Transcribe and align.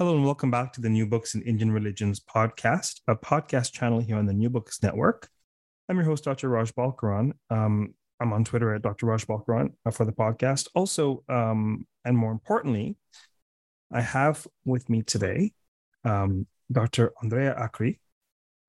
Hello 0.00 0.14
and 0.14 0.24
welcome 0.24 0.50
back 0.50 0.72
to 0.72 0.80
the 0.80 0.88
New 0.88 1.06
Books 1.06 1.34
in 1.34 1.42
Indian 1.42 1.70
Religions 1.70 2.20
podcast, 2.20 3.02
a 3.06 3.14
podcast 3.14 3.74
channel 3.74 4.00
here 4.00 4.16
on 4.16 4.24
the 4.24 4.32
New 4.32 4.48
Books 4.48 4.82
Network. 4.82 5.28
I'm 5.90 5.96
your 5.96 6.06
host, 6.06 6.24
Dr. 6.24 6.48
Raj 6.48 6.74
Balkaran. 6.74 7.32
Um, 7.50 7.92
I'm 8.18 8.32
on 8.32 8.42
Twitter 8.42 8.74
at 8.74 8.80
Dr. 8.80 9.04
Raj 9.04 9.26
Balkaran 9.26 9.74
uh, 9.84 9.90
for 9.90 10.06
the 10.06 10.12
podcast. 10.12 10.68
Also, 10.74 11.22
um, 11.28 11.86
and 12.02 12.16
more 12.16 12.32
importantly, 12.32 12.96
I 13.92 14.00
have 14.00 14.46
with 14.64 14.88
me 14.88 15.02
today 15.02 15.52
um, 16.02 16.46
Dr. 16.72 17.12
Andrea 17.22 17.54
Acri, 17.54 18.00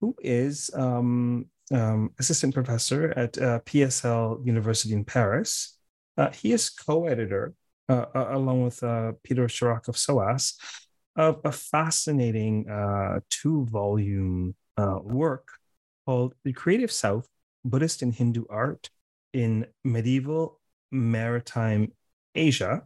who 0.02 0.14
is 0.20 0.70
um, 0.74 1.46
um, 1.72 2.12
assistant 2.20 2.54
professor 2.54 3.14
at 3.16 3.38
uh, 3.38 3.60
PSL 3.60 4.46
University 4.46 4.94
in 4.94 5.06
Paris. 5.06 5.78
Uh, 6.18 6.30
he 6.32 6.52
is 6.52 6.70
co-editor, 6.70 7.54
uh, 7.88 8.08
uh 8.14 8.28
along 8.32 8.66
with 8.66 8.82
Peter 9.24 9.46
Sharrock 9.46 9.88
of 9.88 9.98
SOAS, 9.98 10.58
of 11.16 11.42
a 11.44 11.52
fascinating 11.52 12.70
uh, 12.70 13.20
two-volume 13.30 14.56
work 15.04 15.48
called 16.06 16.34
"The 16.44 16.54
Creative 16.54 16.92
South: 16.92 17.28
Buddhist 17.64 18.02
and 18.02 18.14
Hindu 18.14 18.46
Art 18.50 18.90
in 19.34 19.68
Medieval 19.84 20.60
Maritime 20.92 21.92
Asia," 22.36 22.84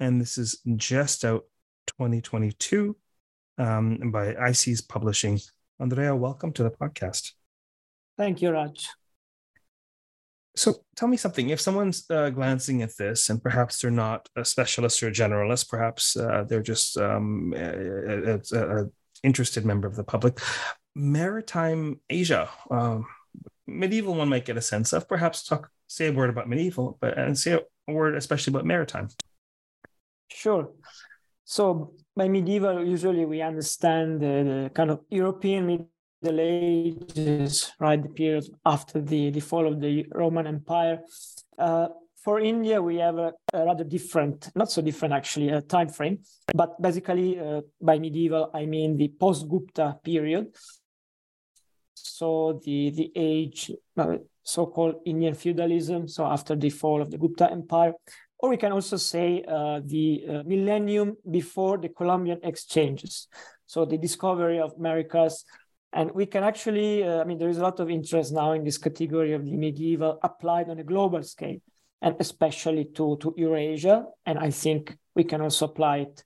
and 0.00 0.20
this 0.20 0.38
is 0.38 0.60
just 0.76 1.24
out 1.24 1.44
2022 1.86 2.96
um, 3.58 4.10
by 4.10 4.34
ISEAS 4.34 4.86
Publishing. 4.88 5.40
Andrea, 5.78 6.14
welcome 6.14 6.52
to 6.52 6.62
the 6.62 6.70
podcast. 6.70 7.32
Thank 8.16 8.42
you, 8.42 8.50
Raj. 8.50 8.88
So 10.56 10.84
tell 10.96 11.08
me 11.08 11.18
something. 11.18 11.50
If 11.50 11.60
someone's 11.60 12.10
uh, 12.10 12.30
glancing 12.30 12.82
at 12.82 12.96
this 12.96 13.28
and 13.28 13.42
perhaps 13.42 13.80
they're 13.80 13.90
not 13.90 14.28
a 14.36 14.44
specialist 14.44 15.02
or 15.02 15.08
a 15.08 15.12
generalist, 15.12 15.68
perhaps 15.68 16.16
uh, 16.16 16.44
they're 16.48 16.62
just 16.62 16.96
um, 16.96 17.52
a, 17.54 18.86
interested 19.22 19.64
member 19.64 19.86
of 19.86 19.96
the 19.96 20.04
public, 20.04 20.38
maritime 20.94 22.00
Asia, 22.08 22.48
um, 22.70 23.06
medieval 23.66 24.14
one 24.14 24.28
might 24.28 24.44
get 24.44 24.56
a 24.56 24.62
sense 24.62 24.92
of. 24.92 25.08
Perhaps 25.08 25.44
talk, 25.44 25.70
say 25.88 26.08
a 26.08 26.12
word 26.12 26.30
about 26.30 26.48
medieval, 26.48 26.96
but 27.00 27.18
and 27.18 27.38
say 27.38 27.60
a 27.88 27.92
word 27.92 28.16
especially 28.16 28.52
about 28.52 28.64
maritime. 28.64 29.08
Sure. 30.30 30.70
So 31.44 31.94
by 32.16 32.28
medieval, 32.28 32.84
usually 32.84 33.24
we 33.24 33.42
understand 33.42 34.20
the, 34.20 34.26
the 34.26 34.70
kind 34.74 34.90
of 34.90 35.00
European 35.10 35.88
Middle 36.22 36.40
Ages, 36.40 37.72
right, 37.78 38.02
the 38.02 38.08
period 38.08 38.44
after 38.64 39.00
the, 39.00 39.30
the 39.30 39.40
fall 39.40 39.66
of 39.66 39.80
the 39.80 40.06
Roman 40.12 40.46
Empire. 40.46 41.00
Uh, 41.58 41.88
for 42.26 42.40
India, 42.40 42.82
we 42.82 42.96
have 42.96 43.18
a, 43.18 43.32
a, 43.52 43.64
rather 43.64 43.84
different, 43.84 44.50
not 44.56 44.70
so 44.70 44.82
different 44.82 45.14
actually, 45.14 45.48
a 45.50 45.60
time 45.60 45.88
frame. 45.88 46.18
But 46.52 46.80
basically, 46.82 47.38
uh, 47.38 47.60
by 47.80 47.98
medieval, 47.98 48.50
I 48.52 48.66
mean 48.66 48.96
the 48.96 49.08
post-Gupta 49.08 49.98
period. 50.02 50.48
So 51.94 52.60
the 52.64 52.90
the 52.90 53.12
age, 53.14 53.70
uh, 53.96 54.16
so-called 54.42 54.96
Indian 55.04 55.34
feudalism. 55.34 56.08
So 56.08 56.24
after 56.26 56.56
the 56.56 56.70
fall 56.70 57.00
of 57.00 57.10
the 57.10 57.18
Gupta 57.18 57.50
Empire, 57.50 57.92
or 58.38 58.50
we 58.50 58.56
can 58.56 58.72
also 58.72 58.96
say 58.96 59.44
uh, 59.46 59.80
the 59.84 60.24
uh, 60.28 60.42
millennium 60.44 61.16
before 61.30 61.78
the 61.78 61.88
Columbian 61.88 62.40
exchanges. 62.42 63.28
So 63.66 63.84
the 63.84 63.98
discovery 63.98 64.60
of 64.60 64.74
Americas 64.78 65.44
and 65.92 66.10
we 66.12 66.26
can 66.26 66.44
actually, 66.44 67.04
uh, 67.04 67.20
I 67.20 67.24
mean, 67.24 67.38
there 67.38 67.48
is 67.48 67.58
a 67.58 67.62
lot 67.62 67.80
of 67.80 67.90
interest 67.90 68.32
now 68.32 68.52
in 68.52 68.64
this 68.64 68.78
category 68.78 69.32
of 69.32 69.44
the 69.44 69.56
medieval 69.56 70.18
applied 70.22 70.68
on 70.68 70.78
a 70.78 70.84
global 70.84 71.22
scale, 71.22 71.58
and 72.02 72.16
especially 72.20 72.86
to, 72.96 73.16
to 73.20 73.34
Eurasia. 73.36 74.04
And 74.26 74.38
I 74.38 74.50
think 74.50 74.96
we 75.14 75.24
can 75.24 75.40
also 75.40 75.66
apply 75.66 75.98
it 75.98 76.24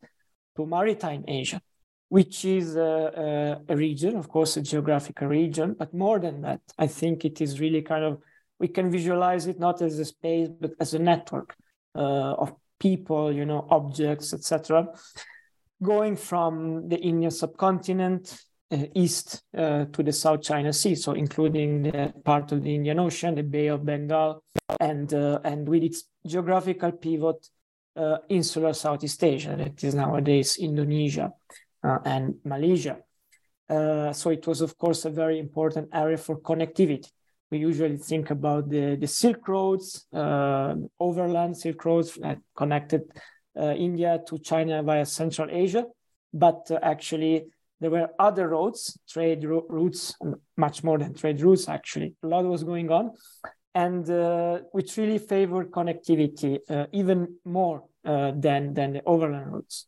to 0.56 0.66
maritime 0.66 1.25
Asia, 1.28 1.60
which 2.09 2.44
is 2.44 2.76
a, 2.76 3.62
a, 3.69 3.72
a 3.72 3.76
region, 3.76 4.16
of 4.16 4.28
course, 4.28 4.56
a 4.56 4.62
geographical 4.62 5.28
region, 5.28 5.77
but 5.78 5.94
more 5.94 6.19
than 6.19 6.42
that, 6.42 6.60
I 6.77 6.87
think 6.88 7.25
it 7.25 7.41
is 7.41 7.60
really 7.60 7.82
kind 7.82 8.04
of, 8.04 8.21
we 8.59 8.69
can 8.69 8.91
visualize 8.91 9.47
it 9.47 9.60
not 9.60 9.81
as 9.82 9.98
a 9.98 10.04
space, 10.04 10.48
but 10.48 10.72
as 10.81 10.94
a 10.94 10.98
network 10.98 11.54
uh, 11.94 12.34
of 12.34 12.54
people, 12.78 13.32
you 13.32 13.44
know, 13.44 13.66
objects, 13.71 14.34
etc., 14.34 14.88
going 15.82 16.16
from 16.16 16.88
the 16.88 16.98
Indian 16.98 17.31
subcontinent 17.31 18.25
uh, 18.32 18.37
east 18.94 19.42
uh, 19.56 19.84
to 19.92 20.03
the 20.03 20.12
South 20.12 20.42
China 20.42 20.72
Sea, 20.72 20.94
so 20.94 21.12
including 21.12 21.82
the 21.82 22.12
part 22.25 22.53
of 22.53 22.62
the 22.62 22.75
Indian 22.75 22.98
Ocean, 23.00 23.34
the 23.34 23.42
Bay 23.42 23.69
of 23.69 23.84
Bengal, 23.84 24.42
and 24.78 25.12
uh, 25.12 25.41
and 25.44 25.69
with 25.69 25.82
its 25.82 26.04
geographical 26.26 26.92
pivot, 26.92 27.48
insular 28.28 28.72
Southeast 28.72 29.22
Asia, 29.25 29.56
that 29.56 29.82
is 29.82 29.94
nowadays 29.94 30.56
Indonesia 30.59 31.32
and 31.82 32.36
Malaysia. 32.44 32.98
so 33.69 34.30
it 34.30 34.47
was, 34.47 34.60
of 34.60 34.78
course, 34.78 35.04
a 35.04 35.10
very 35.10 35.38
important 35.38 35.88
area 35.92 36.16
for 36.16 36.41
connectivity 36.41 37.10
we 37.50 37.59
usually 37.59 37.97
think 37.97 38.30
about 38.30 38.69
the, 38.69 38.97
the 38.97 39.06
Silk 39.06 39.47
Roads, 39.48 40.06
uh, 40.12 40.75
overland 40.98 41.56
Silk 41.56 41.84
Roads 41.84 42.14
that 42.22 42.38
connected 42.56 43.03
uh, 43.59 43.72
India 43.72 44.20
to 44.28 44.38
China 44.38 44.82
via 44.82 45.04
Central 45.04 45.48
Asia. 45.50 45.84
But 46.32 46.70
uh, 46.70 46.78
actually, 46.82 47.47
there 47.80 47.91
were 47.91 48.08
other 48.18 48.48
roads, 48.48 48.98
trade 49.08 49.44
ro- 49.44 49.66
routes, 49.68 50.14
much 50.56 50.84
more 50.84 50.98
than 50.98 51.14
trade 51.14 51.41
routes, 51.41 51.68
actually. 51.68 52.14
A 52.22 52.26
lot 52.26 52.44
was 52.44 52.62
going 52.62 52.91
on. 52.91 53.12
And 53.74 54.08
uh, 54.10 54.60
which 54.72 54.96
really 54.96 55.18
favored 55.18 55.70
connectivity 55.70 56.58
uh, 56.68 56.86
even 56.92 57.36
more 57.44 57.84
uh, 58.04 58.32
than, 58.34 58.74
than 58.74 58.94
the 58.94 59.02
overland 59.06 59.52
routes. 59.52 59.86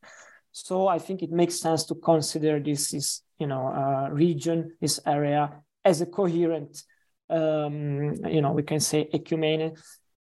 So 0.53 0.86
I 0.86 0.98
think 0.98 1.22
it 1.22 1.30
makes 1.30 1.60
sense 1.60 1.84
to 1.86 1.94
consider 1.97 2.60
this 2.60 2.94
is, 2.94 3.22
you 3.38 3.47
know, 3.47 3.66
uh, 3.66 4.09
region, 4.10 4.76
this 4.80 5.00
area 5.06 5.62
as 5.84 6.00
a 6.00 6.06
coherent, 6.06 6.82
um, 7.28 8.14
you 8.26 8.41
know, 8.41 8.53
we 8.53 8.62
can 8.62 8.78
say 8.78 9.09
ecumene, 9.12 9.76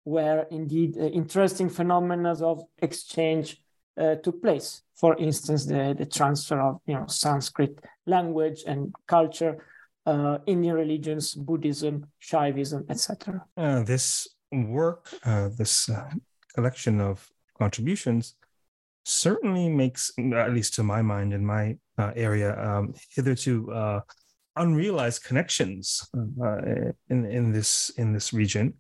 where 0.04 0.48
indeed 0.52 0.98
uh, 0.98 1.06
interesting 1.06 1.70
phenomena 1.70 2.34
of 2.44 2.64
exchange 2.82 3.62
uh, 4.00 4.16
took 4.16 4.42
place. 4.42 4.82
For 5.00 5.16
instance, 5.18 5.66
the, 5.66 5.96
the 5.98 6.06
transfer 6.06 6.60
of 6.60 6.82
you 6.86 6.94
know 6.94 7.08
Sanskrit 7.08 7.80
language 8.06 8.64
and 8.68 8.94
culture, 9.08 9.66
uh, 10.06 10.40
Indian 10.46 10.76
religions, 10.76 11.34
Buddhism, 11.36 12.08
Shaivism, 12.22 12.84
etc. 12.90 13.46
Uh, 13.56 13.84
this 13.84 14.28
work, 14.52 15.08
uh, 15.24 15.50
this 15.58 15.90
uh, 15.90 16.10
collection 16.54 17.00
of 17.00 17.30
contributions, 17.58 18.36
certainly 19.06 19.70
makes, 19.70 20.12
at 20.36 20.54
least 20.54 20.74
to 20.74 20.84
my 20.84 21.02
mind, 21.02 21.34
in 21.34 21.46
my 21.46 21.78
uh, 21.98 22.12
area, 22.16 22.60
um, 22.60 22.94
hitherto 23.16 23.72
unrealized 24.58 25.24
connections 25.24 26.10
in 27.10 27.26
in 27.26 27.52
this 27.54 27.90
in 27.98 28.12
this 28.12 28.34
region. 28.34 28.74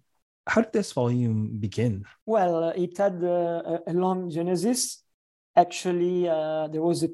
How 0.47 0.62
did 0.62 0.74
this 0.74 0.91
volume 0.91 1.59
begin? 1.59 2.03
Well, 2.25 2.74
it 2.75 2.97
had 2.97 3.24
a 3.24 3.94
long 3.94 4.30
genesis 4.30 5.03
actually 5.59 6.28
uh, 6.28 6.68
there 6.68 6.81
was 6.81 7.03
a 7.03 7.09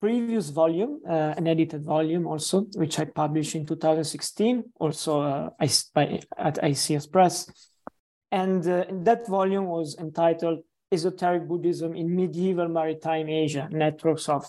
previous 0.00 0.50
volume, 0.50 1.00
uh, 1.08 1.34
an 1.38 1.46
edited 1.46 1.84
volume 1.84 2.26
also, 2.26 2.66
which 2.74 2.98
I 2.98 3.04
published 3.04 3.54
in 3.54 3.64
2016, 3.64 4.64
also 4.80 5.22
uh, 5.22 5.50
at 5.60 6.54
ISEAS 6.70 7.06
Press. 7.10 7.50
And 8.32 8.66
uh, 8.66 8.84
that 9.08 9.28
volume 9.28 9.66
was 9.66 9.96
entitled 9.98 10.58
Esoteric 10.90 11.46
Buddhism 11.46 11.94
in 11.94 12.16
Medieval 12.16 12.68
Maritime 12.68 13.28
Asia, 13.28 13.68
Networks 13.70 14.28
of 14.28 14.44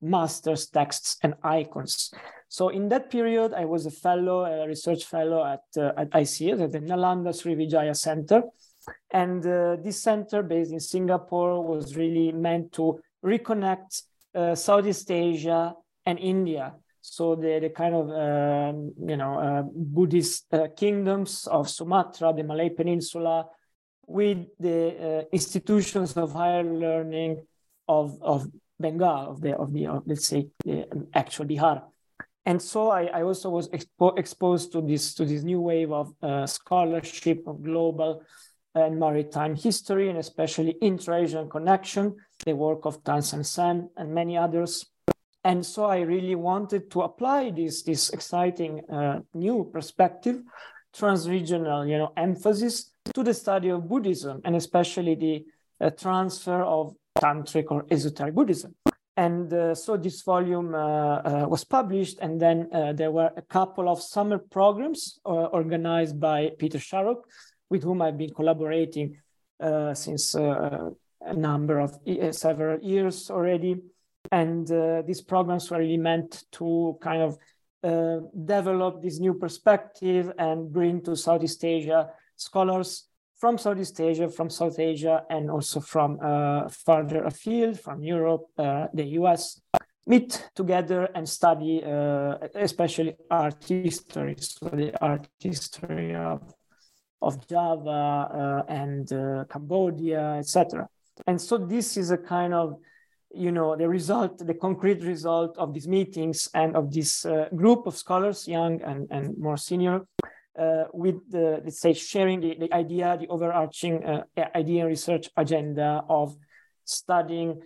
Masters, 0.00 0.68
Texts, 0.68 1.18
and 1.22 1.34
Icons. 1.42 2.12
So 2.48 2.70
in 2.70 2.88
that 2.88 3.10
period, 3.10 3.52
I 3.52 3.64
was 3.66 3.84
a 3.84 3.90
fellow, 3.90 4.44
a 4.44 4.66
research 4.66 5.04
fellow 5.04 5.44
at, 5.44 5.64
uh, 5.76 5.92
at 5.98 6.10
ISEAS, 6.10 6.62
at 6.62 6.72
the 6.72 6.80
Nalanda 6.80 7.32
Srivijaya 7.34 7.94
Center, 7.96 8.42
and 9.10 9.44
uh, 9.46 9.76
this 9.82 10.02
center 10.02 10.42
based 10.42 10.72
in 10.72 10.80
Singapore 10.80 11.62
was 11.64 11.96
really 11.96 12.32
meant 12.32 12.72
to 12.72 13.00
reconnect 13.24 14.02
uh, 14.34 14.54
Southeast 14.54 15.10
Asia 15.10 15.72
and 16.06 16.18
India. 16.18 16.74
So 17.00 17.34
the, 17.36 17.58
the 17.60 17.68
kind 17.68 17.94
of, 17.94 18.08
um, 18.10 18.92
you 19.06 19.16
know, 19.16 19.38
uh, 19.38 19.62
Buddhist 19.74 20.46
uh, 20.52 20.68
kingdoms 20.76 21.46
of 21.46 21.68
Sumatra, 21.68 22.32
the 22.32 22.42
Malay 22.42 22.70
Peninsula, 22.70 23.46
with 24.06 24.38
the 24.58 24.78
uh, 25.20 25.24
institutions 25.32 26.16
of 26.16 26.32
higher 26.32 26.64
learning 26.64 27.44
of, 27.88 28.20
of 28.22 28.46
Bengal, 28.80 29.30
of 29.30 29.40
the 29.40 29.56
of 29.56 29.72
the 29.72 29.86
of, 29.86 30.02
let's 30.06 30.26
say 30.26 30.48
the 30.64 30.88
actual 31.14 31.46
Bihar. 31.46 31.82
And 32.46 32.60
so 32.60 32.90
I, 32.90 33.04
I 33.04 33.22
also 33.22 33.48
was 33.48 33.68
expo- 33.68 34.18
exposed 34.18 34.72
to 34.72 34.82
this 34.82 35.14
to 35.14 35.24
this 35.24 35.42
new 35.42 35.60
wave 35.60 35.92
of 35.92 36.12
uh, 36.22 36.46
scholarship 36.46 37.46
of 37.46 37.62
global 37.62 38.22
and 38.74 38.98
maritime 38.98 39.54
history, 39.54 40.08
and 40.08 40.18
especially 40.18 40.72
intra-Asian 40.80 41.48
connection, 41.48 42.16
the 42.44 42.54
work 42.54 42.84
of 42.84 43.02
Tansen 43.04 43.44
Sen 43.44 43.88
and 43.96 44.14
many 44.14 44.36
others. 44.36 44.86
And 45.44 45.64
so 45.64 45.84
I 45.84 46.00
really 46.00 46.34
wanted 46.34 46.90
to 46.92 47.02
apply 47.02 47.50
this, 47.50 47.82
this 47.82 48.10
exciting 48.10 48.80
uh, 48.90 49.20
new 49.34 49.70
perspective, 49.72 50.42
transregional 50.96 51.88
you 51.88 51.98
know, 51.98 52.12
emphasis 52.16 52.90
to 53.12 53.22
the 53.22 53.34
study 53.34 53.68
of 53.68 53.88
Buddhism, 53.88 54.40
and 54.44 54.56
especially 54.56 55.14
the 55.14 55.44
uh, 55.80 55.90
transfer 55.90 56.62
of 56.62 56.94
Tantric 57.18 57.66
or 57.70 57.84
esoteric 57.90 58.34
Buddhism. 58.34 58.74
And 59.16 59.52
uh, 59.52 59.74
so 59.74 59.96
this 59.96 60.22
volume 60.22 60.74
uh, 60.74 60.78
uh, 60.78 61.46
was 61.48 61.62
published, 61.62 62.18
and 62.20 62.40
then 62.40 62.68
uh, 62.72 62.92
there 62.92 63.12
were 63.12 63.30
a 63.36 63.42
couple 63.42 63.88
of 63.88 64.02
summer 64.02 64.38
programs 64.38 65.20
organized 65.24 66.18
by 66.18 66.50
Peter 66.58 66.78
Sharrock, 66.78 67.22
with 67.70 67.82
whom 67.82 68.02
I've 68.02 68.18
been 68.18 68.34
collaborating 68.34 69.16
uh, 69.60 69.94
since 69.94 70.34
uh, 70.34 70.90
a 71.20 71.34
number 71.34 71.78
of 71.80 71.98
uh, 72.06 72.32
several 72.32 72.80
years 72.80 73.30
already. 73.30 73.76
And 74.32 74.66
these 75.06 75.20
programs 75.20 75.70
were 75.70 75.78
really 75.78 75.98
meant 75.98 76.44
to 76.52 76.98
kind 77.00 77.22
of 77.22 77.38
develop 78.46 79.02
this 79.02 79.20
new 79.20 79.34
perspective 79.34 80.32
and 80.38 80.72
bring 80.72 81.02
to 81.02 81.14
Southeast 81.14 81.62
Asia 81.62 82.08
scholars 82.36 83.06
from 83.44 83.58
Southeast 83.58 84.00
Asia, 84.00 84.28
from 84.30 84.48
South 84.48 84.78
Asia, 84.78 85.24
and 85.28 85.50
also 85.50 85.78
from 85.78 86.18
uh, 86.22 86.68
further 86.68 87.24
afield, 87.24 87.78
from 87.78 88.02
Europe, 88.02 88.46
uh, 88.56 88.86
the 88.94 89.04
US, 89.20 89.60
meet 90.06 90.50
together 90.54 91.10
and 91.14 91.28
study, 91.28 91.82
uh, 91.84 92.36
especially 92.54 93.14
art 93.30 93.62
history, 93.64 94.36
so 94.38 94.68
the 94.68 94.92
art 95.02 95.28
history 95.40 96.14
of 96.14 96.40
of 97.22 97.46
Java 97.48 97.90
uh, 97.90 98.72
and 98.72 99.12
uh, 99.12 99.44
Cambodia, 99.50 100.36
etc. 100.38 100.88
And 101.26 101.40
so 101.40 101.58
this 101.58 101.96
is 101.96 102.10
a 102.10 102.18
kind 102.18 102.52
of, 102.52 102.76
you 103.32 103.50
know, 103.50 103.76
the 103.76 103.88
result, 103.88 104.38
the 104.38 104.54
concrete 104.54 105.02
result 105.02 105.56
of 105.58 105.72
these 105.72 105.88
meetings 105.88 106.48
and 106.54 106.76
of 106.76 106.92
this 106.92 107.24
uh, 107.24 107.48
group 107.54 107.86
of 107.86 107.96
scholars, 107.96 108.46
young 108.46 108.82
and, 108.82 109.08
and 109.10 109.36
more 109.38 109.56
senior, 109.56 110.02
uh, 110.58 110.84
with 110.92 111.16
the, 111.30 111.60
let's 111.64 111.80
say, 111.80 111.92
sharing 111.92 112.40
the, 112.40 112.56
the 112.58 112.72
idea, 112.72 113.16
the 113.18 113.28
overarching 113.28 114.04
uh, 114.04 114.24
idea 114.54 114.82
and 114.82 114.88
research 114.88 115.30
agenda 115.36 116.04
of 116.08 116.36
studying 116.84 117.60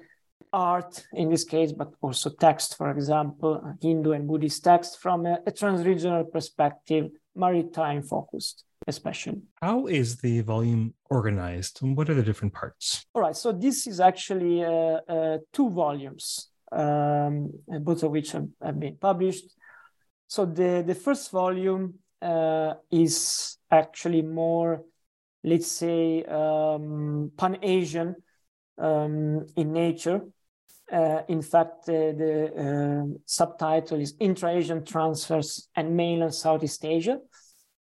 art 0.52 1.04
in 1.12 1.28
this 1.28 1.44
case, 1.44 1.72
but 1.72 1.92
also 2.00 2.30
text, 2.30 2.76
for 2.76 2.90
example, 2.90 3.74
Hindu 3.82 4.12
and 4.12 4.26
Buddhist 4.26 4.64
text 4.64 4.98
from 4.98 5.26
a, 5.26 5.38
a 5.46 5.52
transregional 5.52 6.30
perspective, 6.30 7.10
maritime 7.34 8.02
focused 8.02 8.64
especially. 8.88 9.42
How 9.60 9.86
is 9.86 10.16
the 10.16 10.40
volume 10.40 10.94
organized 11.10 11.82
and 11.82 11.96
what 11.96 12.08
are 12.10 12.14
the 12.14 12.22
different 12.22 12.54
parts? 12.54 13.04
All 13.14 13.22
right, 13.22 13.36
so 13.36 13.52
this 13.52 13.86
is 13.86 14.00
actually 14.00 14.64
uh, 14.64 15.00
uh, 15.08 15.38
two 15.52 15.68
volumes, 15.70 16.48
um, 16.72 17.52
both 17.68 18.02
of 18.02 18.10
which 18.10 18.32
have, 18.32 18.48
have, 18.62 18.80
been 18.80 18.96
published. 18.96 19.44
So 20.26 20.46
the, 20.46 20.82
the 20.86 20.94
first 20.94 21.30
volume 21.30 21.94
uh, 22.22 22.74
is 22.90 23.58
actually 23.70 24.22
more, 24.22 24.82
let's 25.44 25.70
say, 25.70 26.24
um, 26.24 27.30
Pan 27.36 27.58
Asian 27.62 28.16
um, 28.78 29.46
in 29.54 29.72
nature. 29.72 30.22
Uh, 30.90 31.20
in 31.28 31.42
fact, 31.42 31.84
the 31.84 32.06
uh, 32.56 33.18
subtitle 33.26 34.00
is 34.00 34.14
Intra 34.18 34.52
Asian 34.56 34.82
Transfers 34.82 35.68
and 35.76 35.94
Mainland 35.94 36.34
Southeast 36.34 36.82
Asia. 36.86 37.18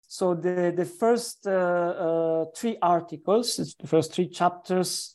So 0.07 0.33
the, 0.33 0.73
the 0.75 0.85
first 0.85 1.45
uh, 1.45 1.51
uh, 1.51 2.45
three 2.55 2.77
articles, 2.81 3.75
the 3.79 3.87
first 3.87 4.13
three 4.13 4.29
chapters 4.29 5.13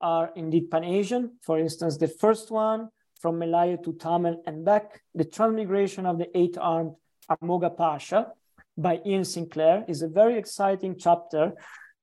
are 0.00 0.30
indeed 0.36 0.70
Pan-Asian. 0.70 1.38
For 1.42 1.58
instance, 1.58 1.96
the 1.96 2.08
first 2.08 2.50
one, 2.50 2.88
from 3.18 3.38
Malaya 3.38 3.78
to 3.78 3.94
Tamil 3.94 4.42
and 4.46 4.64
back, 4.64 5.02
the 5.14 5.24
transmigration 5.24 6.04
of 6.04 6.18
the 6.18 6.28
eight-armed 6.36 6.92
Amoghapasha 7.30 8.26
by 8.76 9.00
Iain 9.06 9.24
Sinclair 9.24 9.84
is 9.88 10.02
a 10.02 10.08
very 10.08 10.36
exciting 10.38 10.96
chapter 10.98 11.54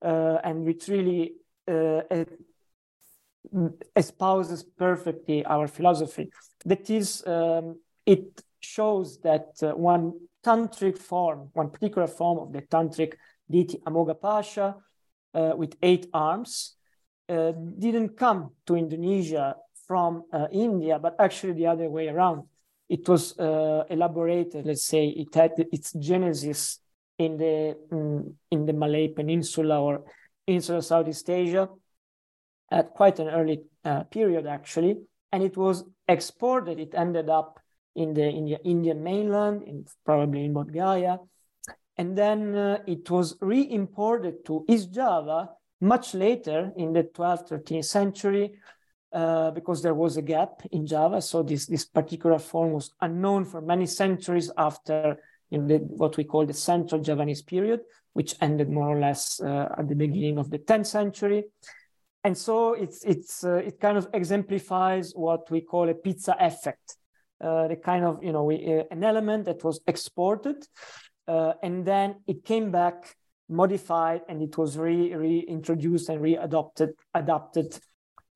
uh, 0.03 0.37
and 0.43 0.65
which 0.65 0.87
really 0.87 1.33
uh, 1.67 2.01
espouses 3.95 4.63
perfectly 4.63 5.45
our 5.45 5.67
philosophy. 5.67 6.31
That 6.65 6.89
is, 6.89 7.23
um, 7.27 7.79
it 8.05 8.41
shows 8.59 9.19
that 9.21 9.49
uh, 9.61 9.73
one 9.73 10.13
tantric 10.43 10.97
form, 10.97 11.49
one 11.53 11.69
particular 11.69 12.07
form 12.07 12.39
of 12.39 12.51
the 12.51 12.61
tantric 12.61 13.13
deity 13.49 13.79
Amoghapasha 13.85 14.75
uh, 15.33 15.53
with 15.55 15.75
eight 15.81 16.07
arms, 16.13 16.75
uh, 17.29 17.51
didn't 17.79 18.17
come 18.17 18.51
to 18.65 18.75
Indonesia 18.75 19.55
from 19.87 20.23
uh, 20.31 20.47
India, 20.51 20.99
but 20.99 21.15
actually 21.19 21.53
the 21.53 21.67
other 21.67 21.89
way 21.89 22.07
around. 22.07 22.43
It 22.89 23.07
was 23.07 23.37
uh, 23.39 23.85
elaborated, 23.89 24.65
let's 24.65 24.85
say, 24.85 25.07
it 25.07 25.33
had 25.33 25.51
its 25.71 25.93
genesis 25.93 26.79
in 27.17 27.37
the 27.37 27.77
um, 27.91 28.35
in 28.51 28.65
the 28.65 28.73
Malay 28.73 29.07
Peninsula 29.07 29.81
or 29.81 30.03
insular 30.47 30.81
Southeast 30.81 31.29
Asia 31.29 31.69
at 32.71 32.93
quite 32.93 33.19
an 33.19 33.29
early 33.29 33.63
uh, 33.85 34.03
period, 34.03 34.47
actually, 34.47 34.97
and 35.31 35.43
it 35.43 35.55
was 35.55 35.83
exported. 36.07 36.79
It 36.79 36.93
ended 36.93 37.29
up 37.29 37.59
in 37.95 38.13
the, 38.13 38.23
in 38.23 38.45
the 38.45 38.63
Indian 38.63 39.03
mainland, 39.03 39.63
in, 39.63 39.85
probably 40.05 40.45
in 40.45 40.53
Gaya. 40.53 41.17
And 41.97 42.17
then 42.17 42.55
uh, 42.55 42.77
it 42.87 43.09
was 43.09 43.37
re-imported 43.39 44.45
to 44.45 44.65
East 44.67 44.91
Java 44.91 45.49
much 45.79 46.13
later 46.13 46.71
in 46.77 46.93
the 46.93 47.03
12th, 47.03 47.49
13th 47.49 47.85
century, 47.85 48.53
uh, 49.11 49.51
because 49.51 49.83
there 49.83 49.93
was 49.93 50.17
a 50.17 50.21
gap 50.21 50.61
in 50.71 50.87
Java. 50.87 51.21
So 51.21 51.43
this, 51.43 51.67
this 51.67 51.85
particular 51.85 52.39
form 52.39 52.71
was 52.71 52.91
unknown 53.01 53.45
for 53.45 53.61
many 53.61 53.85
centuries 53.85 54.49
after 54.57 55.17
in 55.51 55.67
the, 55.67 55.77
what 55.77 56.17
we 56.17 56.23
call 56.23 56.45
the 56.45 56.53
Central 56.53 56.99
Javanese 57.01 57.43
period, 57.43 57.81
which 58.13 58.33
ended 58.41 58.69
more 58.69 58.89
or 58.89 58.99
less 58.99 59.39
uh, 59.39 59.69
at 59.77 59.87
the 59.87 59.95
beginning 59.95 60.39
of 60.39 60.49
the 60.49 60.57
10th 60.57 60.87
century. 60.87 61.43
And 62.23 62.35
so 62.35 62.73
it's, 62.73 63.03
it's, 63.03 63.43
uh, 63.43 63.55
it 63.55 63.79
kind 63.79 63.97
of 63.97 64.07
exemplifies 64.13 65.11
what 65.13 65.51
we 65.51 65.61
call 65.61 65.89
a 65.89 65.93
pizza 65.93 66.35
effect 66.39 66.95
the 67.43 67.75
kind 67.75 68.05
of 68.05 68.23
you 68.23 68.31
know 68.31 68.43
we, 68.43 68.55
uh, 68.55 68.83
an 68.91 69.03
element 69.03 69.45
that 69.45 69.63
was 69.63 69.81
exported 69.87 70.65
uh, 71.27 71.53
and 71.61 71.85
then 71.85 72.15
it 72.27 72.43
came 72.45 72.71
back 72.71 73.15
modified 73.49 74.21
and 74.29 74.41
it 74.41 74.57
was 74.57 74.77
re 74.77 75.13
reintroduced 75.13 76.09
and 76.09 76.21
readopted 76.21 76.93
adapted 77.13 77.77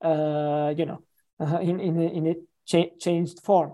uh, 0.01 0.73
you 0.77 0.85
know 0.85 0.99
uh, 1.39 1.59
in 1.59 1.79
in 1.79 1.97
a, 1.97 2.07
in 2.07 2.27
a 2.27 2.35
cha- 2.65 2.95
changed 2.99 3.39
form. 3.41 3.73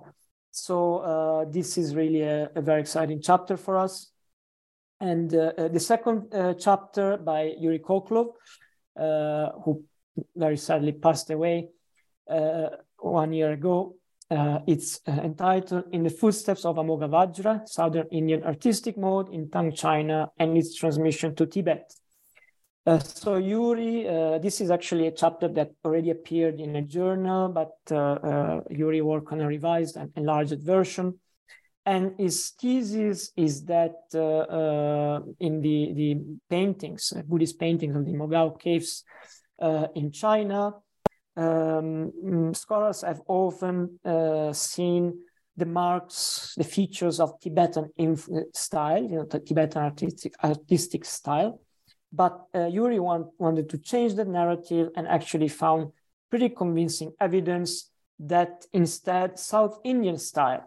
So 0.51 0.97
uh, 0.97 1.45
this 1.49 1.79
is 1.79 1.95
really 1.95 2.21
a, 2.21 2.51
a, 2.55 2.61
very 2.61 2.81
exciting 2.81 3.21
chapter 3.23 3.57
for 3.57 3.79
us. 3.79 4.11
And 4.99 5.31
the 5.31 5.79
second 5.79 6.31
chapter 6.59 7.17
by 7.17 7.55
Yuri 7.59 7.79
Koklov 7.79 8.33
who 8.95 9.83
very 10.35 10.57
sadly 10.57 10.91
passed 10.91 11.31
away 11.31 11.69
one 12.99 13.33
year 13.33 13.51
ago 13.51 13.95
uh, 14.33 14.59
it's 14.65 14.99
uh, 15.07 15.11
entitled 15.11 15.83
In 15.91 16.01
the 16.01 16.09
Footsteps 16.09 16.65
of 16.65 16.77
Amoghavajra, 16.77 17.67
Southern 17.67 18.07
Indian 18.11 18.43
Artistic 18.43 18.97
Mode 18.97 19.29
in 19.31 19.49
Tang 19.49 19.71
China 19.71 20.31
and 20.39 20.57
its 20.57 20.75
transmission 20.75 21.35
to 21.35 21.45
Tibet. 21.45 21.93
Uh, 22.85 22.97
so 22.97 23.35
Yuri, 23.35 24.07
uh, 24.07 24.39
this 24.39 24.59
is 24.59 24.71
actually 24.71 25.07
a 25.07 25.11
chapter 25.11 25.47
that 25.49 25.71
already 25.85 26.09
appeared 26.09 26.59
in 26.59 26.75
a 26.75 26.81
journal, 26.81 27.47
but 27.49 27.77
uh, 27.91 27.95
uh, 27.95 28.61
Yuri 28.71 29.01
worked 29.01 29.31
on 29.31 29.39
a 29.39 29.47
revised 29.47 29.97
and 29.97 30.11
enlarged 30.15 30.61
version. 30.63 31.19
And 31.85 32.13
his 32.17 32.53
thesis 32.59 33.31
is 33.37 33.65
that 33.65 33.95
in 35.39 35.61
the, 35.61 35.93
the 35.93 36.17
paintings, 36.49 37.13
Buddhist 37.27 37.59
paintings 37.59 37.95
of 37.95 38.05
the 38.05 38.13
Mogao 38.13 38.57
caves 38.57 39.03
in 39.93 40.11
China, 40.11 40.75
um, 41.35 42.11
mm, 42.23 42.55
scholars 42.55 43.01
have 43.01 43.21
often 43.27 43.99
uh, 44.05 44.53
seen 44.53 45.19
the 45.55 45.65
marks, 45.65 46.53
the 46.57 46.63
features 46.63 47.19
of 47.19 47.39
Tibetan 47.39 47.89
style, 48.53 49.03
you 49.03 49.17
know, 49.17 49.25
the 49.25 49.39
Tibetan 49.39 49.83
artistic, 49.83 50.33
artistic 50.43 51.05
style. 51.05 51.59
But 52.11 52.45
uh, 52.55 52.67
Yuri 52.67 52.99
want, 52.99 53.27
wanted 53.37 53.69
to 53.69 53.77
change 53.77 54.15
the 54.15 54.25
narrative 54.25 54.89
and 54.95 55.07
actually 55.07 55.47
found 55.47 55.91
pretty 56.29 56.49
convincing 56.49 57.11
evidence 57.19 57.91
that 58.19 58.65
instead 58.73 59.37
South 59.37 59.79
Indian 59.83 60.17
style 60.17 60.65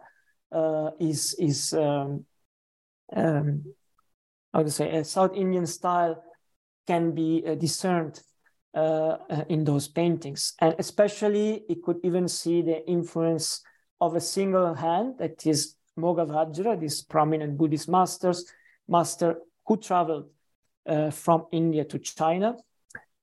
uh, 0.51 0.91
is 0.99 1.35
is 1.39 1.73
um, 1.73 2.25
um, 3.15 3.63
to 4.53 4.69
say 4.69 4.97
a 4.97 5.03
South 5.03 5.35
Indian 5.35 5.65
style 5.65 6.23
can 6.85 7.11
be 7.11 7.43
uh, 7.45 7.55
discerned 7.55 8.21
uh, 8.77 9.17
in 9.49 9.63
those 9.63 9.87
paintings. 9.87 10.53
And 10.59 10.75
especially, 10.77 11.63
you 11.67 11.77
could 11.83 11.97
even 12.03 12.27
see 12.27 12.61
the 12.61 12.87
influence 12.87 13.61
of 13.99 14.15
a 14.15 14.21
single 14.21 14.75
hand 14.75 15.15
that 15.17 15.45
is 15.47 15.75
Moggavajra, 15.97 16.79
this 16.79 17.01
prominent 17.01 17.57
Buddhist 17.57 17.89
masters, 17.89 18.45
master 18.87 19.37
who 19.65 19.77
traveled 19.77 20.29
uh, 20.85 21.09
from 21.09 21.47
India 21.51 21.83
to 21.85 21.97
China 21.97 22.55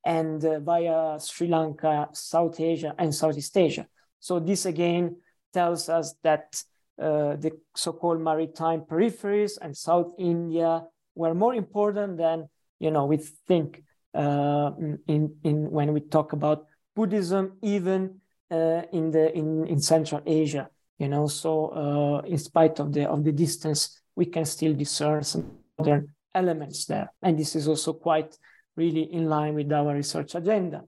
and 0.04 0.44
uh, 0.44 0.58
via 0.60 1.18
Sri 1.20 1.46
Lanka, 1.46 2.08
South 2.12 2.58
Asia, 2.58 2.94
and 2.98 3.14
Southeast 3.14 3.56
Asia. 3.56 3.86
So 4.18 4.40
this 4.40 4.66
again 4.66 5.16
tells 5.52 5.88
us 5.88 6.14
that 6.22 6.62
uh, 7.00 7.36
the 7.36 7.52
so-called 7.76 8.20
maritime 8.20 8.82
peripheries 8.82 9.56
and 9.62 9.76
South 9.76 10.12
India 10.18 10.82
were 11.14 11.34
more 11.34 11.54
important 11.54 12.18
than 12.18 12.48
you 12.80 12.90
know 12.90 13.06
we 13.06 13.18
think 13.18 13.82
in 14.14 15.36
in 15.42 15.70
when 15.70 15.92
we 15.92 16.00
talk 16.00 16.32
about 16.32 16.66
Buddhism, 16.94 17.58
even 17.62 18.20
uh, 18.50 18.82
in 18.92 19.10
the 19.10 19.34
in 19.36 19.66
in 19.66 19.80
Central 19.80 20.22
Asia. 20.26 20.68
You 20.98 21.08
know, 21.08 21.26
so 21.26 21.68
uh, 21.68 22.26
in 22.26 22.38
spite 22.38 22.78
of 22.78 22.92
the 22.92 23.08
of 23.08 23.24
the 23.24 23.32
distance, 23.32 24.00
we 24.14 24.26
can 24.26 24.44
still 24.44 24.74
discern 24.74 25.24
some 25.24 25.58
modern 25.78 26.14
elements 26.34 26.86
there, 26.86 27.12
and 27.22 27.38
this 27.38 27.56
is 27.56 27.68
also 27.68 27.92
quite 27.92 28.36
really 28.76 29.12
in 29.12 29.28
line 29.28 29.54
with 29.54 29.72
our 29.72 29.94
research 29.94 30.34
agenda. 30.34 30.84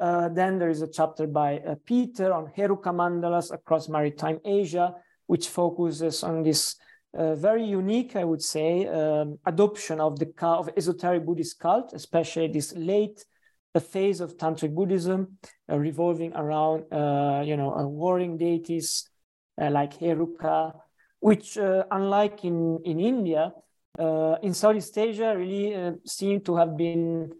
Uh, 0.00 0.28
then 0.28 0.58
there 0.58 0.70
is 0.70 0.82
a 0.82 0.88
chapter 0.88 1.26
by 1.26 1.58
uh, 1.58 1.74
Peter 1.84 2.32
on 2.32 2.52
Heruka 2.56 2.92
mandalas 2.94 3.52
across 3.52 3.88
maritime 3.88 4.38
Asia, 4.44 4.94
which 5.26 5.48
focuses 5.48 6.22
on 6.22 6.42
this 6.44 6.76
uh, 7.18 7.34
very 7.34 7.64
unique, 7.64 8.14
I 8.14 8.24
would 8.24 8.40
say, 8.40 8.86
um, 8.86 9.38
adoption 9.44 10.00
of 10.00 10.20
the 10.20 10.32
of 10.40 10.70
esoteric 10.76 11.26
Buddhist 11.26 11.58
cult, 11.58 11.92
especially 11.92 12.46
this 12.46 12.72
late 12.76 13.24
uh, 13.74 13.80
phase 13.80 14.20
of 14.20 14.36
tantric 14.36 14.72
Buddhism, 14.72 15.36
uh, 15.68 15.78
revolving 15.78 16.32
around 16.34 16.84
uh, 16.92 17.42
you 17.44 17.56
know 17.56 17.70
warring 17.88 18.38
deities 18.38 19.10
like 19.58 19.98
Heruka, 19.98 20.72
which 21.18 21.58
unlike 21.90 22.44
in 22.44 22.78
in 22.84 23.00
India, 23.00 23.52
in 24.40 24.54
Southeast 24.54 24.96
Asia, 24.96 25.34
really 25.36 25.96
seem 26.04 26.40
to 26.42 26.54
have 26.54 26.76
been 26.76 27.32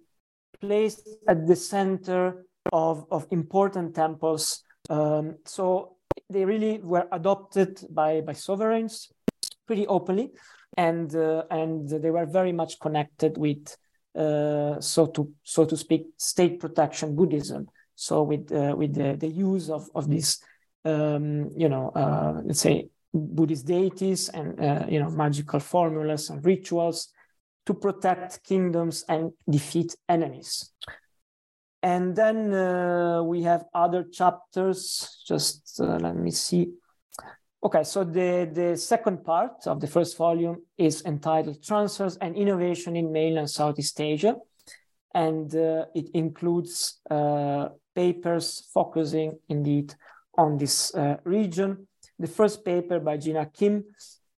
placed 0.61 1.09
at 1.29 1.47
the 1.47 1.55
center 1.55 2.45
of, 2.73 3.07
of 3.13 3.29
important 3.31 3.95
temples. 3.95 4.65
Um, 4.91 5.37
so 5.45 5.97
they 6.29 6.45
really 6.45 6.81
were 6.83 7.07
adopted 7.13 7.81
by, 7.91 8.21
by 8.23 8.33
sovereigns 8.33 9.13
pretty 9.69 9.87
openly, 9.87 10.33
and 10.77 11.15
uh, 11.15 11.45
and 11.51 11.89
they 11.89 12.11
were 12.11 12.27
very 12.27 12.53
much 12.53 12.81
connected 12.81 13.39
with, 13.39 13.77
uh, 14.17 14.81
so 14.81 15.07
to 15.07 15.31
so 15.45 15.65
to 15.65 15.77
speak, 15.77 16.07
state 16.17 16.59
protection 16.59 17.15
Buddhism. 17.15 17.69
So 17.95 18.23
with 18.25 18.51
uh, 18.51 18.75
with 18.77 18.95
the, 18.95 19.17
the 19.17 19.29
use 19.29 19.71
of 19.71 19.89
of 19.95 20.09
these, 20.09 20.43
um, 20.85 21.51
you 21.57 21.69
know, 21.69 21.91
uh, 21.95 22.41
let's 22.45 22.61
say 22.61 22.89
Buddhist 23.15 23.67
deities 23.67 24.29
and 24.31 24.59
uh, 24.59 24.87
you 24.89 24.99
know 24.99 25.11
magical 25.11 25.61
formulas 25.61 26.31
and 26.31 26.45
rituals 26.45 27.13
to 27.67 27.75
protect 27.75 28.43
kingdoms 28.43 29.05
and 29.09 29.33
defeat 29.49 29.95
enemies. 30.09 30.73
And 31.83 32.17
then 32.17 32.53
uh, 32.53 33.23
we 33.23 33.43
have 33.43 33.65
other 33.73 34.03
chapters. 34.03 35.23
Just 35.29 35.79
let 35.79 36.17
me 36.17 36.33
see. 36.33 36.73
Okay, 37.61 37.83
so 37.83 38.05
the, 38.05 38.49
the 38.53 38.77
second 38.77 39.25
part 39.25 39.67
of 39.67 39.81
the 39.81 39.89
first 39.89 40.17
volume 40.17 40.63
is 40.77 41.05
entitled 41.05 41.61
Transfers 41.63 42.17
and 42.19 42.37
Innovation 42.37 42.95
in 42.95 43.11
Mainland 43.11 43.51
Southeast 43.51 44.01
Asia. 44.01 44.37
And 45.13 45.53
uh, 45.57 45.87
it 45.93 46.09
includes 46.15 47.01
uh, 47.11 47.71
papers 47.97 48.69
focusing 48.73 49.39
indeed 49.49 49.93
on 50.37 50.57
this 50.57 50.95
uh, 50.95 51.17
region. 51.25 51.89
The 52.21 52.29
first 52.29 52.65
paper 52.65 53.01
by 53.01 53.17
Jinah 53.17 53.51
Kim 53.53 53.85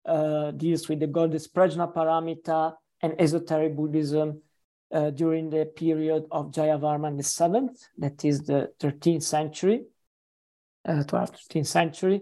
uh, 0.05 0.51
deals 0.51 0.87
with 0.87 1.01
the 1.01 1.07
goddess 1.07 1.49
Prajna 1.49 1.93
Paramita 1.93 2.73
and 3.01 3.15
esoteric 3.19 3.75
Buddhism 3.75 4.41
uh, 4.93 5.09
during 5.09 5.49
the 5.49 5.65
period 5.65 6.23
of 6.31 6.51
Jayavarman 6.51 7.17
VII, 7.17 7.69
that 7.97 8.23
is 8.23 8.41
the 8.43 8.71
13th 8.79 9.23
century, 9.23 9.83
uh, 10.87 11.03
12th, 11.03 11.35
13th 11.49 11.67
century. 11.67 12.21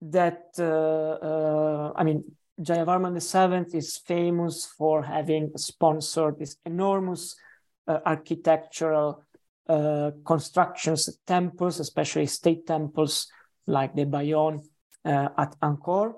That, 0.00 0.46
uh, 0.58 1.26
uh 1.26 1.92
I 1.96 2.04
mean, 2.04 2.24
Jayavarman 2.60 3.14
VII 3.18 3.76
is 3.76 3.98
famous 3.98 4.66
for 4.66 5.02
having 5.02 5.52
sponsored 5.56 6.38
these 6.38 6.56
enormous 6.64 7.36
uh, 7.86 7.98
architectural 8.04 9.24
uh, 9.68 10.10
constructions, 10.24 11.18
temples, 11.26 11.78
especially 11.80 12.26
state 12.26 12.66
temples 12.66 13.28
like 13.66 13.94
the 13.94 14.06
Bayon 14.06 14.64
at 15.04 15.58
Angkor 15.60 16.14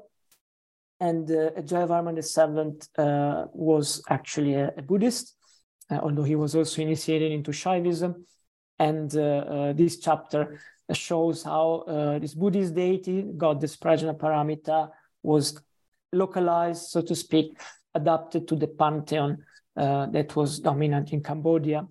and 1.00 1.30
uh, 1.30 1.50
Jayavarman 1.62 2.20
VII 2.20 2.78
uh, 3.02 3.46
was 3.52 4.02
actually 4.08 4.54
a, 4.54 4.72
a 4.76 4.82
Buddhist, 4.82 5.34
uh, 5.90 5.98
although 6.02 6.22
he 6.22 6.36
was 6.36 6.54
also 6.54 6.82
initiated 6.82 7.32
into 7.32 7.50
Shaivism. 7.50 8.22
And 8.78 9.14
uh, 9.16 9.20
uh, 9.20 9.72
this 9.72 9.98
chapter 9.98 10.60
shows 10.92 11.42
how 11.42 11.84
uh, 11.86 12.18
this 12.18 12.34
Buddhist 12.34 12.74
deity, 12.74 13.22
goddess 13.36 13.76
Prajna 13.76 14.16
Paramita, 14.16 14.90
was 15.22 15.60
localized, 16.12 16.88
so 16.88 17.02
to 17.02 17.14
speak, 17.14 17.58
adapted 17.94 18.48
to 18.48 18.56
the 18.56 18.66
pantheon 18.66 19.44
that 19.76 20.36
was 20.36 20.58
dominant 20.60 21.12
in 21.12 21.22
Cambodia 21.22 21.86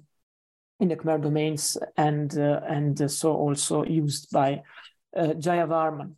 in 0.79 0.87
the 0.87 0.95
Khmer 0.95 1.21
domains 1.21 1.77
and, 1.97 2.33
and 2.33 3.11
so 3.11 3.33
also 3.33 3.83
used 3.83 4.31
by 4.31 4.61
Jayavarman. 5.15 6.13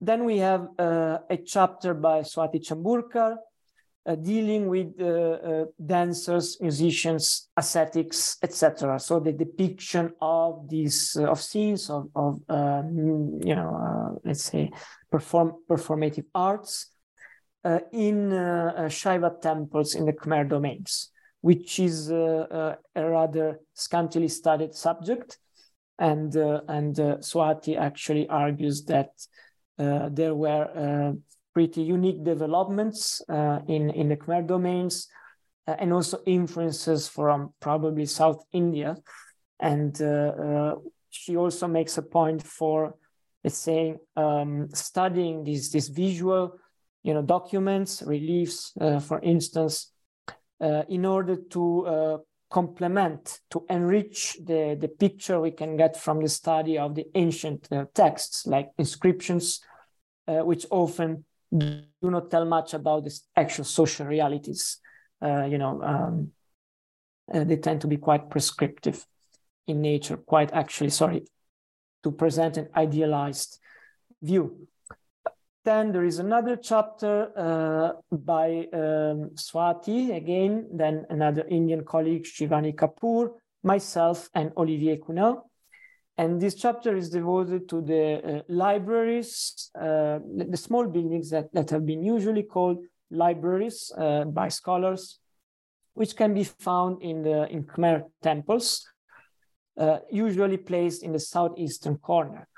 Then 0.00 0.24
we 0.24 0.38
have 0.38 0.68
uh, 0.78 1.18
a 1.28 1.36
chapter 1.38 1.92
by 1.92 2.20
Swati 2.20 2.60
Chamburkar 2.64 3.36
uh, 4.06 4.14
dealing 4.14 4.68
with 4.68 4.94
uh, 5.00 5.04
uh 5.04 5.64
dancers, 5.84 6.58
musicians, 6.60 7.48
ascetics, 7.56 8.36
etc. 8.42 8.98
So 8.98 9.20
the 9.20 9.32
depiction 9.32 10.12
of 10.20 10.68
these 10.68 11.16
uh, 11.18 11.30
of 11.30 11.40
scenes 11.40 11.90
of, 11.90 12.08
of 12.14 12.40
um, 12.48 13.40
you 13.44 13.54
know 13.54 13.74
uh, 13.74 14.18
let's 14.24 14.44
say 14.44 14.70
perform 15.10 15.54
performative 15.68 16.26
arts 16.34 16.90
in 17.92 18.30
Shaiva 18.88 19.40
temples 19.42 19.94
in 19.94 20.06
the 20.06 20.12
Khmer 20.14 20.48
domains, 20.48 21.10
which 21.42 21.78
is 21.78 22.10
a 22.10 22.78
rather 22.94 23.60
scantily 23.74 24.28
studied 24.28 24.74
subject, 24.74 25.38
and 25.98 26.34
and 26.34 26.96
Swati 27.20 27.76
actually 27.76 28.26
argues 28.28 28.84
that 28.84 29.10
uh, 29.78 30.08
there 30.10 30.34
were 30.34 30.64
uh, 30.74 31.12
pretty 31.58 31.82
unique 31.82 32.22
developments 32.22 33.20
uh, 33.28 33.58
in, 33.66 33.90
in 33.90 34.08
the 34.08 34.16
Khmer 34.16 34.46
domains 34.46 35.08
and 35.66 35.92
also 35.92 36.20
influences 36.24 37.08
from 37.08 37.52
probably 37.58 38.06
South 38.06 38.44
India. 38.52 38.96
And 39.58 39.92
she 41.10 41.36
also 41.36 41.66
makes 41.66 41.98
a 41.98 42.02
point 42.02 42.44
for, 42.44 42.94
let's 43.42 43.58
say, 43.58 43.96
um, 44.14 44.68
studying 44.72 45.42
these, 45.42 45.72
these 45.72 45.88
visual 45.88 46.60
you 47.02 47.12
know, 47.12 47.22
documents, 47.22 48.04
reliefs, 48.06 48.72
for 49.08 49.18
instance, 49.20 49.90
in 50.60 51.04
order 51.04 51.36
to 51.50 52.22
complement 52.50 53.40
to 53.50 53.66
enrich 53.68 54.38
the, 54.44 54.78
the 54.80 54.88
picture 54.88 55.40
we 55.40 55.50
can 55.50 55.76
get 55.76 55.96
from 55.96 56.22
the 56.22 56.28
study 56.28 56.78
of 56.78 56.94
the 56.94 57.06
ancient 57.16 57.66
uh, 57.72 57.84
texts 57.94 58.46
like 58.46 58.68
inscriptions 58.78 59.60
uh, 60.28 60.40
which 60.50 60.64
often 60.70 61.24
do 61.56 61.82
not 62.02 62.30
tell 62.30 62.44
much 62.44 62.74
about 62.74 63.04
the 63.04 63.20
actual 63.36 63.64
social 63.64 64.06
realities 64.06 64.78
uh, 65.22 65.44
you 65.44 65.58
know 65.58 65.82
um, 65.82 66.32
uh, 67.32 67.44
they 67.44 67.56
tend 67.56 67.80
to 67.80 67.86
be 67.86 67.96
quite 67.96 68.30
prescriptive 68.30 69.06
in 69.66 69.80
nature 69.80 70.16
quite 70.16 70.52
actually 70.52 70.90
sorry 70.90 71.24
to 72.02 72.10
present 72.10 72.56
an 72.56 72.68
idealized 72.76 73.58
view 74.22 74.68
then 75.68 75.92
there 75.92 76.04
is 76.04 76.18
another 76.18 76.56
chapter 76.56 77.30
uh, 77.36 77.92
by 78.10 78.68
um, 78.72 79.30
Swati, 79.34 80.16
again, 80.16 80.66
then 80.72 81.04
another 81.10 81.44
Indian 81.46 81.84
colleague, 81.84 82.24
Shivani 82.24 82.74
Kapoor, 82.74 83.32
myself, 83.62 84.30
and 84.34 84.50
Olivier 84.56 84.96
Cunin. 84.96 85.42
And 86.18 86.40
this 86.40 86.56
chapter 86.56 86.96
is 86.96 87.10
devoted 87.10 87.68
to 87.68 87.80
the 87.80 88.04
uh, 88.18 88.42
libraries, 88.48 89.70
uh, 89.80 90.18
the 90.50 90.56
small 90.56 90.88
buildings 90.88 91.30
that, 91.30 91.52
that 91.52 91.70
have 91.70 91.86
been 91.86 92.02
usually 92.02 92.42
called 92.42 92.78
libraries 93.12 93.92
uh, 93.96 94.24
by 94.24 94.48
scholars, 94.48 95.20
which 95.94 96.16
can 96.16 96.34
be 96.34 96.42
found 96.42 97.02
in 97.02 97.22
the 97.22 97.48
in 97.48 97.62
Khmer 97.62 98.02
temples, 98.20 98.84
uh, 99.78 99.98
usually 100.10 100.56
placed 100.56 101.04
in 101.04 101.12
the 101.12 101.20
southeastern 101.20 101.98
corner. 101.98 102.48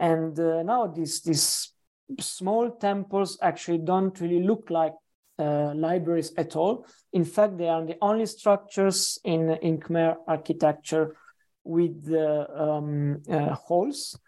And 0.00 0.38
uh, 0.40 0.64
now 0.64 0.88
these, 0.88 1.22
these 1.22 1.72
small 2.18 2.72
temples 2.72 3.38
actually 3.40 3.78
don't 3.78 4.18
really 4.20 4.42
look 4.42 4.70
like 4.70 4.94
uh, 5.38 5.72
libraries 5.72 6.32
at 6.36 6.56
all. 6.56 6.84
In 7.12 7.24
fact, 7.24 7.58
they 7.58 7.68
are 7.68 7.86
the 7.86 7.96
only 8.02 8.26
structures 8.26 9.20
in, 9.22 9.50
in 9.62 9.78
Khmer 9.78 10.16
architecture 10.26 11.14
with 11.68 12.12
um, 12.56 13.22
uh, 13.30 13.54
halls, 13.54 14.18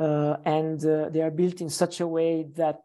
uh, 0.00 0.36
and 0.44 0.84
uh, 0.84 1.10
they 1.10 1.20
are 1.20 1.30
built 1.30 1.60
in 1.60 1.68
such 1.70 2.00
a 2.00 2.06
way 2.06 2.46
that 2.54 2.80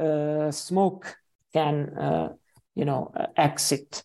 uh, 0.00 0.50
smoke 0.50 1.16
can, 1.52 2.36
you 2.74 2.84
know, 2.84 3.12
exit 3.36 4.02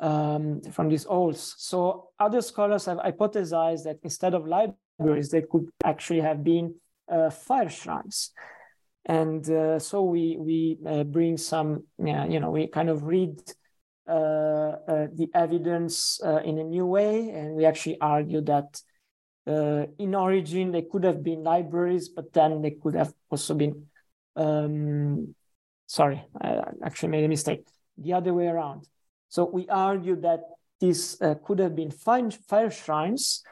um, 0.00 0.60
from 0.72 0.88
these 0.88 1.04
holes. 1.04 1.54
So 1.58 2.08
other 2.18 2.40
scholars 2.42 2.86
have 2.86 2.98
hypothesized 2.98 3.84
that 3.84 3.98
instead 4.02 4.34
of 4.34 4.46
libraries, 4.46 5.30
they 5.30 5.42
could 5.42 5.68
actually 5.84 6.20
have 6.20 6.42
been 6.42 6.74
fire 7.30 7.68
shrines 7.68 8.32
and 9.06 9.48
uh, 9.50 9.78
so 9.78 10.02
we 10.02 10.36
we 10.38 10.78
uh, 10.86 11.04
bring 11.04 11.36
some 11.36 11.84
you 11.98 12.40
know 12.40 12.50
we 12.50 12.66
kind 12.66 12.88
of 12.88 13.04
read 13.04 13.40
uh, 13.40 13.42
uh 13.42 13.54
the 14.06 15.28
evidence 15.34 16.20
uh, 16.24 16.40
in 16.44 16.58
a 16.58 16.64
new 16.64 16.86
way. 16.86 17.30
And 17.30 17.54
we 17.54 17.64
actually 17.64 18.00
argue 18.00 18.40
that 18.42 18.80
uh, 19.46 19.86
in 19.98 20.14
origin 20.14 20.72
they 20.72 20.82
could 20.82 21.04
have 21.04 21.22
been 21.22 21.42
libraries 21.42 22.08
but 22.08 22.32
then 22.32 22.60
they 22.60 22.72
could 22.72 22.94
have 22.94 23.12
also 23.30 23.54
been 23.54 23.86
um, 24.36 25.34
sorry 25.86 26.22
I 26.40 26.60
actually 26.84 27.08
made 27.08 27.24
a 27.24 27.28
mistake. 27.28 27.66
The 27.96 28.12
other 28.12 28.32
way 28.32 28.46
around. 28.46 28.86
So 29.28 29.44
we 29.44 29.68
argue 29.68 30.16
that 30.20 30.40
this 30.80 31.18
could 31.44 31.58
have 31.58 31.74
been 31.76 31.90
fire, 31.90 32.30
fire 32.30 32.70
shrines 32.70 33.42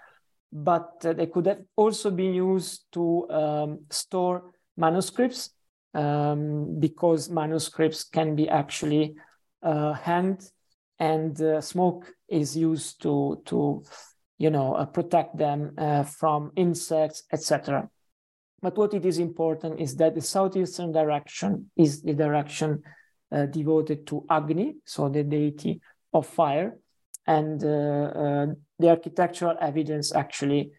but 0.53 1.01
they 1.01 1.27
could 1.27 1.47
have 1.47 1.61
also 1.77 2.11
been 2.11 2.35
used 2.35 2.85
to 2.93 3.29
um, 3.31 3.81
store 3.91 4.53
manuscripts 4.77 5.51
um, 5.95 6.79
because 6.81 7.29
manuscripts 7.29 8.05
can 8.05 8.35
be 8.35 8.49
actually 8.49 9.15
uh, 9.63 9.93
hanged 9.93 10.43
and 10.99 11.41
uh, 11.41 11.61
smoke 11.61 12.13
is 12.29 12.57
used 12.57 13.01
to 13.03 13.41
to 13.47 13.83
you 14.39 14.51
know 14.51 14.75
uh, 14.75 14.87
protect 14.87 15.37
them 15.37 15.73
uh, 15.79 16.03
from 16.03 16.53
insects 16.57 17.23
etc 17.33 17.89
but 18.61 18.77
what 18.77 18.95
it 18.95 19.05
is 19.05 19.19
important 19.19 19.81
is 19.81 19.97
that 19.97 20.15
the 20.15 20.21
southeastern 20.21 20.93
direction 20.93 21.71
is 21.77 22.03
the 22.03 22.15
direction 22.15 22.83
uh, 23.31 23.47
devoted 23.47 24.07
to 24.07 24.25
agni 24.31 24.77
so 24.85 25.09
the 25.09 25.23
deity 25.23 25.81
of 26.13 26.27
fire 26.27 26.77
and 27.27 27.63
uh, 27.63 28.47
the 28.79 28.89
architectural 28.89 29.57
evidence 29.61 30.15
actually 30.15 30.73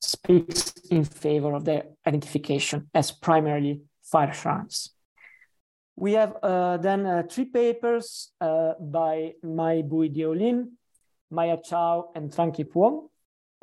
speaks 0.00 0.72
in 0.90 1.04
favor 1.04 1.54
of 1.54 1.64
their 1.64 1.84
identification 2.06 2.88
as 2.94 3.10
primarily 3.10 3.80
fire 4.02 4.32
shrines. 4.32 4.90
We 6.00 6.12
have 6.12 6.36
uh, 6.44 6.76
then 6.76 7.06
uh, 7.06 7.24
three 7.28 7.46
papers 7.46 8.30
uh, 8.40 8.74
by 8.78 9.32
Mai 9.42 9.82
Bui 9.82 10.10
Diolin, 10.10 10.68
Maya 11.32 11.56
Chao, 11.60 12.12
and 12.14 12.30
Tran 12.30 12.54
Ky 12.54 12.62
Phuong, 12.62 13.08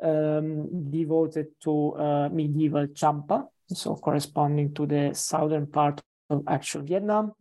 um, 0.02 0.90
devoted 0.90 1.46
to 1.64 2.28
medieval 2.30 2.88
Champa, 2.88 3.46
so 3.68 3.96
corresponding 3.96 4.74
to 4.74 4.84
the 4.84 5.14
southern 5.14 5.66
part 5.66 6.02
of 6.28 6.42
actual 6.46 6.82
Vietnam. 6.82 7.32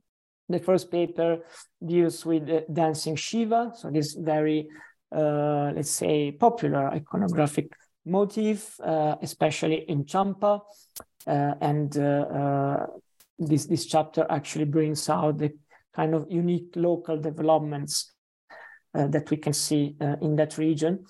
The 0.48 0.60
first 0.60 0.90
paper 0.90 1.40
deals 1.86 2.26
with 2.26 2.48
dancing 2.74 3.18
Shiva, 3.18 3.74
so 3.76 3.92
this 3.92 4.14
very, 4.14 4.70
uh, 5.14 5.74
let's 5.76 5.92
say, 5.92 6.32
popular 6.32 6.90
iconographic 6.94 7.68
motif, 8.06 8.80
uh, 8.80 9.18
especially 9.22 9.84
in 9.90 10.06
Champa. 10.06 10.62
Uh, 11.28 11.56
and 11.60 11.98
this, 13.38 13.66
this 13.66 13.86
chapter 13.86 14.26
actually 14.30 14.66
brings 14.66 15.10
out 15.10 15.38
the 15.38 15.54
kind 15.94 16.14
of 16.14 16.26
unique 16.30 16.74
local 16.76 17.18
developments 17.18 18.12
that 18.94 19.30
we 19.30 19.36
can 19.36 19.52
see 19.52 19.96
in 20.22 20.38
that 20.38 20.58
region. 20.58 21.06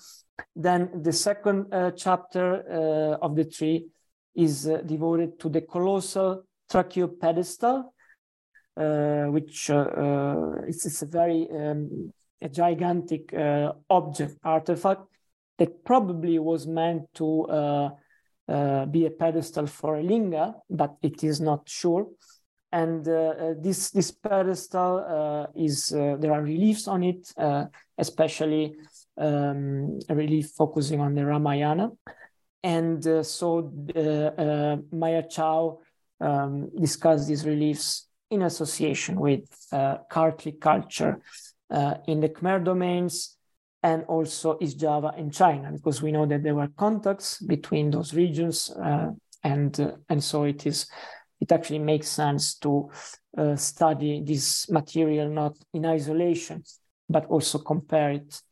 Then 0.54 1.02
the 1.02 1.12
second 1.12 1.66
chapter 1.96 3.16
of 3.22 3.36
the 3.36 3.44
tree 3.44 3.86
is 4.34 4.64
devoted 4.64 5.38
to 5.40 5.48
the 5.48 5.60
colossal 5.60 6.42
Tra 6.70 6.84
Kieu 6.84 7.08
pedestal, 7.08 7.94
uh, 8.76 9.24
which 9.26 9.70
uh, 9.70 9.76
uh, 9.76 10.52
it's, 10.66 10.84
it's, 10.84 11.02
a 11.02 11.06
very 11.06 11.48
um, 11.50 12.12
a 12.42 12.48
gigantic 12.48 13.32
object 13.88 14.36
artifact 14.44 15.02
that 15.58 15.84
probably 15.84 16.38
was 16.38 16.66
meant 16.66 17.02
to 17.14 17.46
uh, 18.48 18.52
uh, 18.52 18.86
be 18.86 19.06
a 19.06 19.10
pedestal 19.10 19.66
for 19.66 19.96
a 19.96 20.02
linga, 20.02 20.54
but 20.70 20.96
it 21.02 21.24
is 21.24 21.40
not 21.40 21.68
sure. 21.68 22.06
And 22.72 23.06
uh, 23.08 23.54
this 23.58 23.90
this 23.90 24.10
pedestal 24.10 25.48
is 25.54 25.88
there 25.88 26.32
are 26.32 26.42
reliefs 26.42 26.88
on 26.88 27.04
it, 27.04 27.32
especially 27.96 28.74
um, 29.16 29.98
a 30.08 30.14
relief 30.14 30.50
focusing 30.50 31.00
on 31.00 31.14
the 31.14 31.24
Ramayana. 31.24 31.92
And 32.62 33.02
so 33.24 33.72
Maya 34.92 35.22
Chao 35.28 35.78
um, 36.20 36.70
discussed 36.76 37.28
these 37.28 37.46
reliefs 37.46 38.08
in 38.30 38.42
association 38.42 39.18
with 39.20 39.44
uh, 39.72 39.98
Kartli 40.10 40.60
culture 40.60 41.20
uh, 41.70 41.94
in 42.06 42.20
the 42.20 42.28
Khmer 42.28 42.64
domains 42.64 43.35
and 43.86 44.02
also 44.08 44.58
East 44.60 44.80
Java 44.80 45.12
and 45.16 45.32
China, 45.32 45.70
because 45.70 46.02
we 46.02 46.10
know 46.10 46.26
that 46.26 46.42
there 46.42 46.56
were 46.56 46.70
contacts 46.76 47.40
between 47.40 47.92
those 47.92 48.12
regions, 48.14 48.68
uh, 48.70 49.10
and 49.44 49.78
uh, 49.78 49.92
and 50.08 50.22
so 50.22 50.42
it 50.42 50.66
is. 50.66 50.88
It 51.38 51.52
actually 51.52 51.84
makes 51.92 52.08
sense 52.08 52.58
to 52.64 52.90
uh, 53.38 53.56
study 53.56 54.22
this 54.24 54.68
material 54.70 55.28
not 55.28 55.54
in 55.72 55.84
isolation, 55.84 56.64
but 57.08 57.26
also 57.26 57.58
compare 57.58 58.10
it 58.12 58.42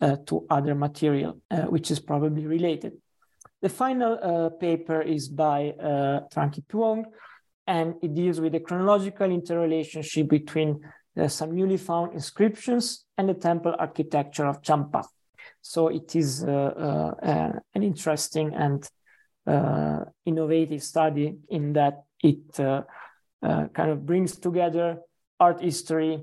uh, 0.00 0.16
to 0.26 0.46
other 0.50 0.74
material, 0.74 1.40
uh, 1.50 1.62
which 1.62 1.90
is 1.90 1.98
probably 1.98 2.46
related. 2.46 2.92
The 3.62 3.70
final 3.70 4.12
uh, 4.22 4.50
paper 4.50 5.00
is 5.00 5.28
by 5.28 5.74
Tran 6.30 6.50
Phuong, 6.70 7.04
and 7.66 7.94
it 8.02 8.14
deals 8.14 8.38
with 8.38 8.52
the 8.52 8.60
chronological 8.60 9.30
interrelationship 9.32 10.28
between 10.28 10.80
there's 11.16 11.32
some 11.32 11.54
newly 11.54 11.78
found 11.78 12.12
inscriptions 12.12 13.06
and 13.16 13.28
the 13.28 13.34
temple 13.34 13.74
architecture 13.78 14.46
of 14.46 14.62
Champa. 14.62 15.02
So 15.62 15.88
it 15.88 16.14
is 16.14 16.44
uh, 16.44 16.50
uh, 16.50 17.26
uh, 17.26 17.52
an 17.74 17.82
interesting 17.82 18.54
and 18.54 18.88
uh, 19.46 20.04
innovative 20.26 20.82
study 20.82 21.36
in 21.48 21.72
that 21.72 22.04
it 22.22 22.60
uh, 22.60 22.82
uh, 23.42 23.68
kind 23.68 23.90
of 23.90 24.04
brings 24.04 24.36
together 24.38 24.98
art 25.40 25.60
history 25.60 26.20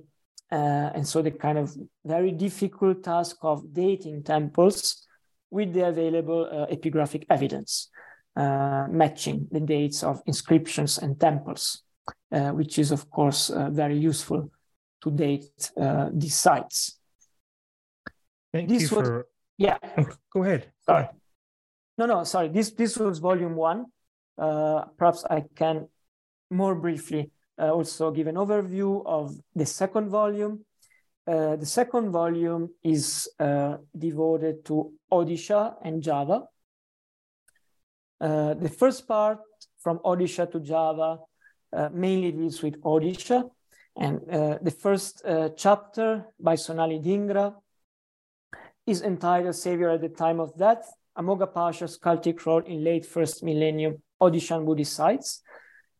and 0.51 1.07
so 1.07 1.23
the 1.23 1.31
kind 1.31 1.57
of 1.57 1.75
very 2.05 2.31
difficult 2.31 3.03
task 3.03 3.37
of 3.41 3.73
dating 3.73 4.21
temples 4.21 5.07
with 5.49 5.73
the 5.73 5.87
available 5.87 6.67
epigraphic 6.71 7.25
evidence, 7.27 7.89
matching 8.35 9.47
the 9.49 9.59
dates 9.59 10.03
of 10.03 10.21
inscriptions 10.27 10.99
and 10.99 11.19
temples, 11.19 11.81
which 12.29 12.77
is 12.77 12.91
of 12.91 13.09
course 13.09 13.49
very 13.71 13.97
useful 13.97 14.51
to 15.03 15.11
date 15.11 15.71
uh, 15.77 16.09
these 16.13 16.35
sites. 16.35 16.97
Thank 18.53 18.69
this 18.69 18.89
you 18.89 18.97
was, 18.97 19.07
for. 19.07 19.27
Yeah. 19.57 19.77
Oh, 19.97 20.07
go 20.33 20.43
ahead. 20.43 20.71
Sorry. 20.85 21.07
No, 21.97 22.05
no, 22.05 22.23
sorry. 22.23 22.49
This 22.49 22.71
this 22.71 22.97
was 22.97 23.19
volume 23.19 23.55
one. 23.55 23.85
Uh, 24.37 24.85
perhaps 24.97 25.25
I 25.29 25.43
can 25.55 25.87
more 26.49 26.75
briefly 26.75 27.31
uh, 27.59 27.71
also 27.71 28.11
give 28.11 28.27
an 28.27 28.35
overview 28.35 29.05
of 29.05 29.35
the 29.55 29.65
second 29.65 30.09
volume. 30.09 30.65
Uh, 31.27 31.55
the 31.55 31.65
second 31.65 32.11
volume 32.11 32.69
is 32.83 33.29
uh, 33.39 33.77
devoted 33.97 34.65
to 34.65 34.91
Odisha 35.11 35.75
and 35.83 36.01
Java. 36.01 36.43
Uh, 38.19 38.53
the 38.55 38.69
first 38.69 39.07
part 39.07 39.39
from 39.79 39.99
Odisha 39.99 40.49
to 40.51 40.59
Java 40.59 41.19
uh, 41.73 41.89
mainly 41.93 42.31
deals 42.31 42.61
with 42.61 42.79
Odisha, 42.81 43.49
and 43.95 44.21
uh, 44.29 44.57
the 44.61 44.71
first 44.71 45.23
uh, 45.25 45.49
chapter 45.55 46.25
by 46.39 46.55
Sonali 46.55 46.99
Dhingra 46.99 47.55
is 48.85 49.01
entitled 49.01 49.55
Savior 49.55 49.91
at 49.91 50.01
the 50.01 50.09
Time 50.09 50.39
of 50.39 50.57
Death, 50.57 50.91
Amoghapasha's 51.17 51.97
cultic 51.99 52.45
role 52.45 52.63
in 52.65 52.83
late 52.83 53.05
first 53.05 53.43
millennium 53.43 54.01
Odishan 54.21 54.65
Buddhist 54.65 54.93
sites. 54.93 55.41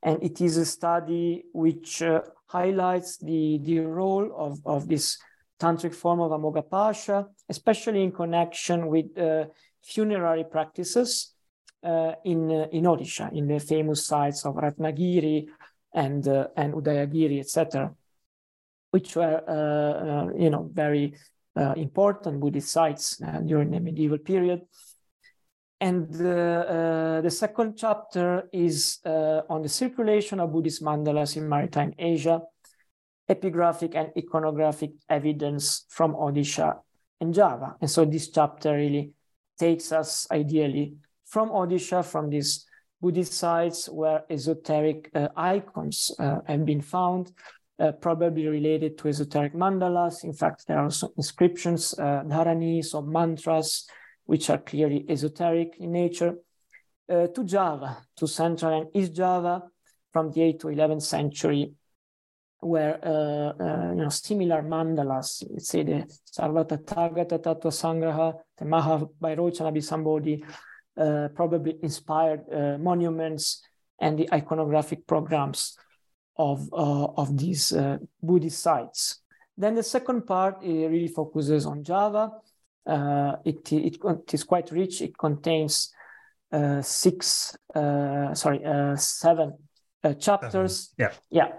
And 0.02 0.22
it 0.22 0.42
is 0.42 0.58
a 0.58 0.66
study 0.66 1.44
which 1.54 2.02
uh, 2.02 2.22
highlights 2.48 3.18
the, 3.18 3.60
the 3.64 3.80
role 3.80 4.32
of, 4.36 4.60
of 4.66 4.88
this 4.88 5.18
tantric 5.60 5.94
form 5.94 6.20
of 6.20 6.32
Amoga 6.32 6.62
Pasha, 6.62 7.28
especially 7.48 8.04
in 8.04 8.12
connection 8.12 8.88
with 8.88 9.18
uh, 9.18 9.46
funerary 9.82 10.44
practices 10.44 11.34
uh, 11.84 12.14
in, 12.26 12.52
uh, 12.52 12.68
in 12.72 12.84
Odisha, 12.84 13.32
in 13.34 13.48
the 13.48 13.60
famous 13.60 14.06
sites 14.06 14.46
of 14.46 14.56
Ratnagiri, 14.56 15.48
and 15.94 16.28
uh, 16.28 16.48
and 16.56 16.74
Udayagiri, 16.74 17.40
etc., 17.40 17.94
which 18.92 19.16
were 19.16 19.42
uh, 19.48 20.28
uh, 20.28 20.34
you 20.38 20.50
know 20.50 20.70
very 20.74 21.14
important 21.76 22.40
Buddhist 22.40 22.72
sites 22.72 23.22
during 23.46 23.70
the 23.70 23.80
medieval 23.80 24.18
period. 24.18 24.62
And 25.80 26.10
uh, 26.16 27.22
the 27.22 27.30
second 27.30 27.78
chapter 27.78 28.50
is 28.52 29.00
uh, 29.06 29.42
on 29.50 29.62
the 29.62 29.70
circulation 29.70 30.40
of 30.40 30.52
Buddhist 30.52 30.82
mandalas 30.82 31.38
in 31.38 31.48
maritime 31.48 31.94
Asia. 32.00 32.42
epigraphic 33.30 33.96
and 33.96 34.10
iconographic 34.18 34.94
evidence 35.10 35.86
from 35.90 36.14
Odisha 36.14 36.80
and 37.22 37.34
Java. 37.34 37.76
And 37.80 37.90
so 37.90 38.06
this 38.06 38.30
chapter 38.30 38.76
really 38.76 39.14
takes 39.58 39.92
us 39.92 40.28
ideally 40.32 40.96
from 41.26 41.50
Odisha, 41.50 42.04
from 42.04 42.30
these 42.30 42.66
Buddhist 43.04 43.34
sites 43.34 43.90
where 43.90 44.24
esoteric 44.30 45.12
uh, 45.14 45.28
icons 45.36 46.10
uh, 46.20 46.40
have 46.48 46.66
been 46.66 46.80
found, 46.80 47.34
uh, 47.78 47.92
probably 47.92 48.48
related 48.48 48.98
to 49.00 49.10
esoteric 49.10 49.54
mandalas. 49.54 50.24
In 50.24 50.32
fact, 50.32 50.66
there 50.68 50.78
are 50.78 50.86
also 50.86 51.12
inscriptions, 51.18 51.94
uh, 52.00 52.24
dharanis 52.24 52.96
or 52.96 53.04
mantras, 53.04 53.90
which 54.24 54.50
are 54.50 54.60
clearly 54.60 55.06
esoteric 55.10 55.76
in 55.80 55.92
nature, 55.92 56.36
uh, 57.10 57.28
to 57.28 57.44
Java, 57.44 57.98
to 58.16 58.26
Central 58.26 58.82
and 58.82 58.90
East 58.96 59.14
Java 59.14 59.64
from 60.14 60.32
the 60.32 60.40
8th 60.40 60.60
to 60.62 60.68
11th 60.68 61.02
century, 61.02 61.74
where 62.62 63.00
uh, 63.04 63.52
uh, 63.62 63.90
you 63.90 63.96
know 63.96 64.08
similar 64.08 64.62
mandalas, 64.62 65.44
say 65.62 65.84
the 65.84 66.08
Sarvata 66.32 66.82
Tagata 66.82 67.38
Tattva 67.38 67.70
Sangraha, 67.82 68.40
the 68.58 70.42
uh, 70.42 70.54
probably 70.96 71.78
inspired 71.82 72.42
uh, 72.52 72.78
monuments 72.78 73.62
and 74.00 74.18
the 74.18 74.28
iconographic 74.32 75.06
programs 75.08 75.78
of, 76.38 76.68
uh, 76.74 77.06
of 77.18 77.38
these 77.38 77.72
uh, 77.72 77.98
Buddhist 78.22 78.62
sites. 78.62 79.22
Then 79.58 79.76
the 79.76 79.84
second 79.84 80.26
part 80.26 80.58
really 80.62 81.08
focuses 81.08 81.66
on 81.66 81.84
Java. 81.84 82.32
It, 83.46 83.72
it, 83.72 83.98
it 84.04 84.34
is 84.34 84.44
quite 84.44 84.72
rich. 84.72 85.02
It 85.02 85.18
contains 85.18 85.94
six, 86.82 87.56
sorry, 87.74 88.62
seven 88.98 89.54
chapters. 90.20 90.94
Yeah. 90.98 91.12
Yeah. 91.30 91.50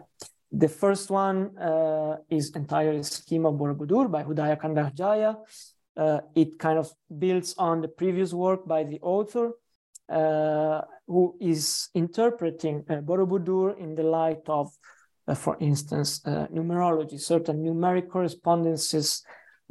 The 0.50 0.68
first 0.68 1.10
one 1.10 1.56
uh, 1.58 2.18
is 2.30 2.50
entirely 2.54 3.02
scheme 3.02 3.46
of 3.46 3.54
Borobudur 3.54 4.10
by 4.10 4.22
Hudaya 4.22 4.56
Kandahjaya. 4.60 5.36
Uh, 5.96 6.20
it 6.34 6.58
kind 6.58 6.78
of 6.78 6.90
builds 7.18 7.54
on 7.56 7.80
the 7.80 7.88
previous 7.88 8.32
work 8.32 8.66
by 8.66 8.82
the 8.84 8.98
author, 9.00 9.52
uh, 10.08 10.80
who 11.06 11.36
is 11.40 11.88
interpreting 11.94 12.84
uh, 12.90 12.94
Borobudur 12.96 13.78
in 13.78 13.94
the 13.94 14.02
light 14.02 14.42
of, 14.48 14.72
uh, 15.28 15.34
for 15.34 15.56
instance, 15.60 16.20
uh, 16.26 16.46
numerology, 16.52 17.20
certain 17.20 17.62
numeric 17.64 18.08
correspondences 18.08 19.22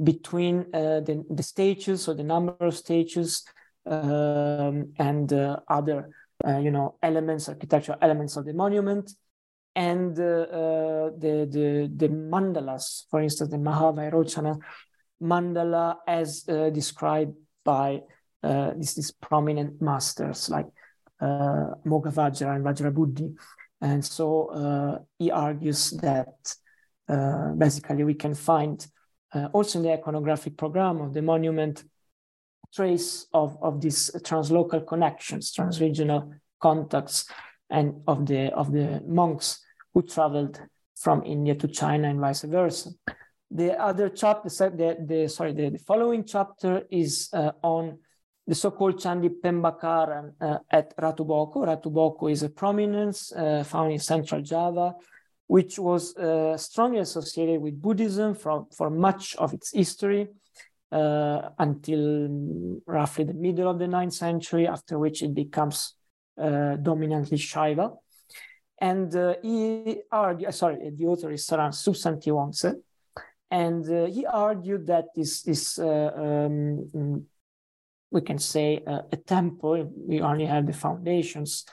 between 0.04 0.66
uh, 0.74 1.02
the, 1.02 1.24
the 1.30 1.44
stages 1.44 2.08
or 2.08 2.16
the 2.16 2.24
number 2.24 2.56
of 2.60 2.76
stages 2.76 3.44
um, 3.86 4.94
and 4.98 5.34
other, 5.68 6.10
you 6.62 6.72
know, 6.72 6.96
elements, 7.04 7.50
architectural 7.50 7.98
elements 8.02 8.38
of 8.38 8.46
the 8.46 8.54
monument 8.54 9.12
and 9.76 10.20
uh, 10.20 10.24
uh, 10.24 11.10
the, 11.18 11.48
the, 11.50 11.92
the 11.96 12.08
mandalas, 12.08 13.06
for 13.10 13.22
instance, 13.22 13.50
the 13.50 13.58
Mahavairochana 13.58 14.60
mandala 15.24 15.98
as 16.08 16.46
uh, 16.50 16.70
described 16.70 17.36
by 17.64 18.02
uh, 18.44 18.72
these, 18.76 19.12
prominent 19.22 19.82
masters 19.82 20.50
like 20.50 20.68
uh, 21.22 21.72
Moghavajra 21.86 22.56
and 22.56 22.66
Vajrabuddhi. 22.66 23.36
And 23.82 24.04
so 24.04 24.48
uh, 24.48 25.00
he 25.18 25.32
argues 25.32 25.92
that 26.02 26.56
basically 27.58 28.04
we 28.04 28.14
can 28.14 28.34
find 28.34 28.86
also 29.52 29.80
in 29.80 29.84
the 29.84 29.98
iconographic 29.98 30.58
program 30.58 31.02
of 31.02 31.14
the 31.14 31.22
monument 31.22 31.84
trace 32.74 33.28
of, 33.34 33.58
of 33.62 33.82
these 33.82 34.10
translocal 34.24 34.86
connections, 34.88 35.54
transregional 35.54 36.32
contacts 36.60 37.30
and 37.70 38.02
of 38.08 38.26
the 38.26 38.52
of 38.54 38.72
the 38.72 39.02
monks 39.06 39.60
who 39.94 40.02
traveled 40.02 40.60
from 40.96 41.24
India 41.24 41.56
to 41.56 41.68
China 41.68 42.10
and 42.10 42.20
vice 42.20 42.44
versa. 42.44 42.90
The 43.56 43.80
other 43.80 44.10
chapter, 44.10 44.50
the, 44.50 44.98
the 45.06 45.28
sorry, 45.30 45.54
the, 45.54 45.70
the 45.70 45.78
following 45.78 46.24
chapter 46.26 46.88
is 46.90 47.30
uh, 47.34 47.52
on 47.62 48.00
the 48.48 48.56
so-called 48.56 48.98
Chandi 48.98 49.30
Pembakaran 49.30 50.34
uh, 50.42 50.58
at 50.72 50.98
Ratuboko. 50.98 51.58
Ratuboko 51.58 52.32
is 52.32 52.42
a 52.42 52.50
prominence 52.50 53.32
uh, 53.32 53.64
found 53.64 53.92
in 53.92 54.00
central 54.00 54.42
Java, 54.42 54.96
which 55.46 55.78
was 55.78 56.18
uh, 56.18 56.58
strongly 56.58 56.98
associated 56.98 57.62
with 57.62 57.80
Buddhism 57.80 58.34
from, 58.34 58.66
for 58.76 58.90
much 58.90 59.36
of 59.36 59.54
its 59.54 59.72
history 59.72 60.30
uh, 60.92 61.50
until 61.60 62.82
roughly 62.88 63.24
the 63.26 63.36
middle 63.36 63.70
of 63.70 63.78
the 63.78 63.88
ninth 63.88 64.14
century, 64.14 64.68
after 64.68 64.98
which 64.98 65.22
it 65.22 65.36
becomes 65.36 65.94
uh, 66.42 66.76
dominantly 66.78 67.38
Shaiva. 67.38 67.98
And 68.82 69.16
uh, 69.16 69.36
he 69.44 70.02
sorry, 70.50 70.92
the 70.98 71.06
author 71.06 71.30
is 71.32 71.46
Saran 71.46 71.70
Suebsantiwongse, 71.70 72.82
and 73.54 73.88
uh, 73.88 74.06
he 74.06 74.26
argued 74.26 74.88
that 74.88 75.14
this, 75.16 75.44
this 75.44 75.78
uh, 75.78 76.12
um, 76.18 77.28
we 78.10 78.22
can 78.22 78.40
say 78.40 78.82
uh, 78.88 79.04
a 79.12 79.18
temple, 79.18 79.92
we 79.96 80.22
only 80.22 80.48
have 80.48 80.66
the 80.66 80.74
foundations, 80.74 81.64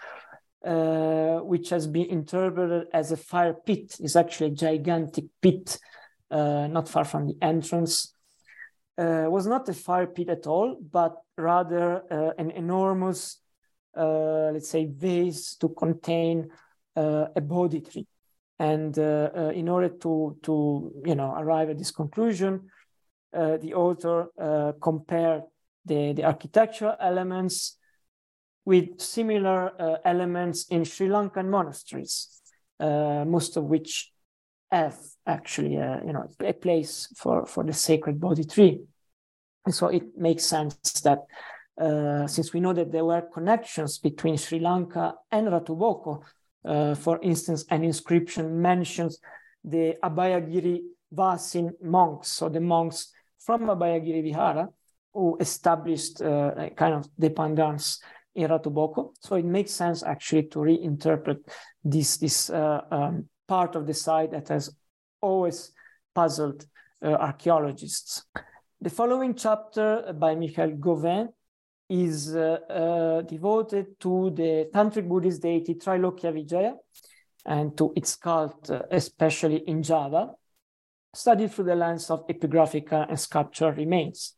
uh, 0.62 1.38
which 1.38 1.70
has 1.70 1.86
been 1.86 2.04
interpreted 2.10 2.86
as 2.92 3.12
a 3.12 3.16
fire 3.16 3.54
pit, 3.54 3.96
is 3.98 4.14
actually 4.14 4.48
a 4.48 4.54
gigantic 4.54 5.24
pit 5.40 5.78
uh, 6.30 6.66
not 6.66 6.86
far 6.86 7.04
from 7.04 7.26
the 7.26 7.36
entrance. 7.40 8.12
was 8.98 9.46
not 9.46 9.66
a 9.70 9.72
fire 9.72 10.06
pit 10.06 10.28
at 10.28 10.46
all, 10.46 10.76
but 10.92 11.16
rather 11.38 12.02
an 12.36 12.50
enormous, 12.50 13.38
let's 13.96 14.68
say, 14.68 14.84
vase 14.84 15.56
to 15.56 15.70
contain 15.70 16.50
uh, 16.94 17.26
a 17.34 17.40
Bodhi 17.40 17.80
tree. 17.80 18.06
And 18.60 18.96
uh, 18.98 19.30
uh, 19.34 19.40
in 19.54 19.70
order 19.70 19.88
to, 19.88 20.36
to 20.42 20.92
you 21.06 21.14
know, 21.14 21.34
arrive 21.34 21.70
at 21.70 21.78
this 21.78 21.90
conclusion, 21.90 22.68
the 23.32 23.72
author 23.74 24.28
compared 24.82 25.42
the, 25.84 26.12
the 26.12 26.24
architectural 26.24 26.94
elements 27.00 27.78
with 28.66 29.00
similar 29.00 29.98
elements 30.04 30.66
in 30.66 30.84
Sri 30.84 31.08
Lankan 31.08 31.48
monasteries, 31.48 32.42
most 32.80 33.56
of 33.56 33.64
which 33.64 34.12
have 34.70 34.98
actually 35.26 35.76
uh, 35.76 35.98
you 36.06 36.12
know 36.12 36.28
a 36.40 36.52
place 36.52 37.12
for 37.16 37.46
for 37.46 37.64
the 37.64 37.72
sacred 37.72 38.20
Bodhi 38.20 38.44
tree. 38.44 38.80
And 39.64 39.74
so 39.74 39.88
it 39.88 40.16
makes 40.16 40.44
sense 40.44 41.00
that 41.02 41.20
uh, 41.80 42.26
since 42.26 42.52
we 42.52 42.60
know 42.60 42.72
that 42.72 42.92
there 42.92 43.04
were 43.04 43.22
connections 43.22 43.98
between 43.98 44.36
sri 44.36 44.58
lanka 44.58 45.14
and 45.30 45.48
ratuboko 45.48 46.22
uh, 46.64 46.94
for 46.94 47.18
instance, 47.22 47.64
an 47.70 47.84
inscription 47.84 48.60
mentions 48.60 49.18
the 49.64 49.94
Abhayagiri 50.02 50.80
Vasin 51.14 51.70
monks, 51.82 52.28
so 52.28 52.48
the 52.48 52.60
monks 52.60 53.12
from 53.38 53.62
Abhayagiri 53.62 54.22
Vihara 54.22 54.68
who 55.12 55.36
established 55.40 56.22
uh, 56.22 56.52
a 56.56 56.70
kind 56.70 56.94
of 56.94 57.08
dependence 57.18 58.00
in 58.34 58.48
Ratuboko. 58.48 59.12
So 59.20 59.36
it 59.36 59.44
makes 59.44 59.72
sense 59.72 60.02
actually 60.02 60.44
to 60.44 60.60
reinterpret 60.60 61.38
this, 61.82 62.16
this 62.18 62.50
uh, 62.50 62.82
um, 62.90 63.28
part 63.48 63.74
of 63.74 63.86
the 63.86 63.94
site 63.94 64.30
that 64.30 64.48
has 64.48 64.70
always 65.20 65.72
puzzled 66.14 66.64
uh, 67.02 67.08
archaeologists. 67.08 68.24
The 68.80 68.90
following 68.90 69.34
chapter 69.34 70.12
by 70.18 70.34
Michael 70.34 70.70
Gauvin 70.72 71.28
is 71.90 72.34
uh, 72.36 72.58
uh, 72.70 73.22
devoted 73.22 73.98
to 73.98 74.30
the 74.30 74.70
Tantric 74.72 75.08
Buddhist 75.08 75.42
deity 75.42 75.74
Trailokya 75.74 76.32
Vijaya 76.32 76.74
and 77.44 77.76
to 77.76 77.92
its 77.96 78.14
cult, 78.16 78.70
uh, 78.70 78.82
especially 78.92 79.56
in 79.66 79.82
Java, 79.82 80.30
studied 81.12 81.52
through 81.52 81.64
the 81.64 81.74
lens 81.74 82.08
of 82.08 82.26
epigraphica 82.28 83.08
and 83.08 83.18
sculptural 83.18 83.72
remains. 83.72 84.34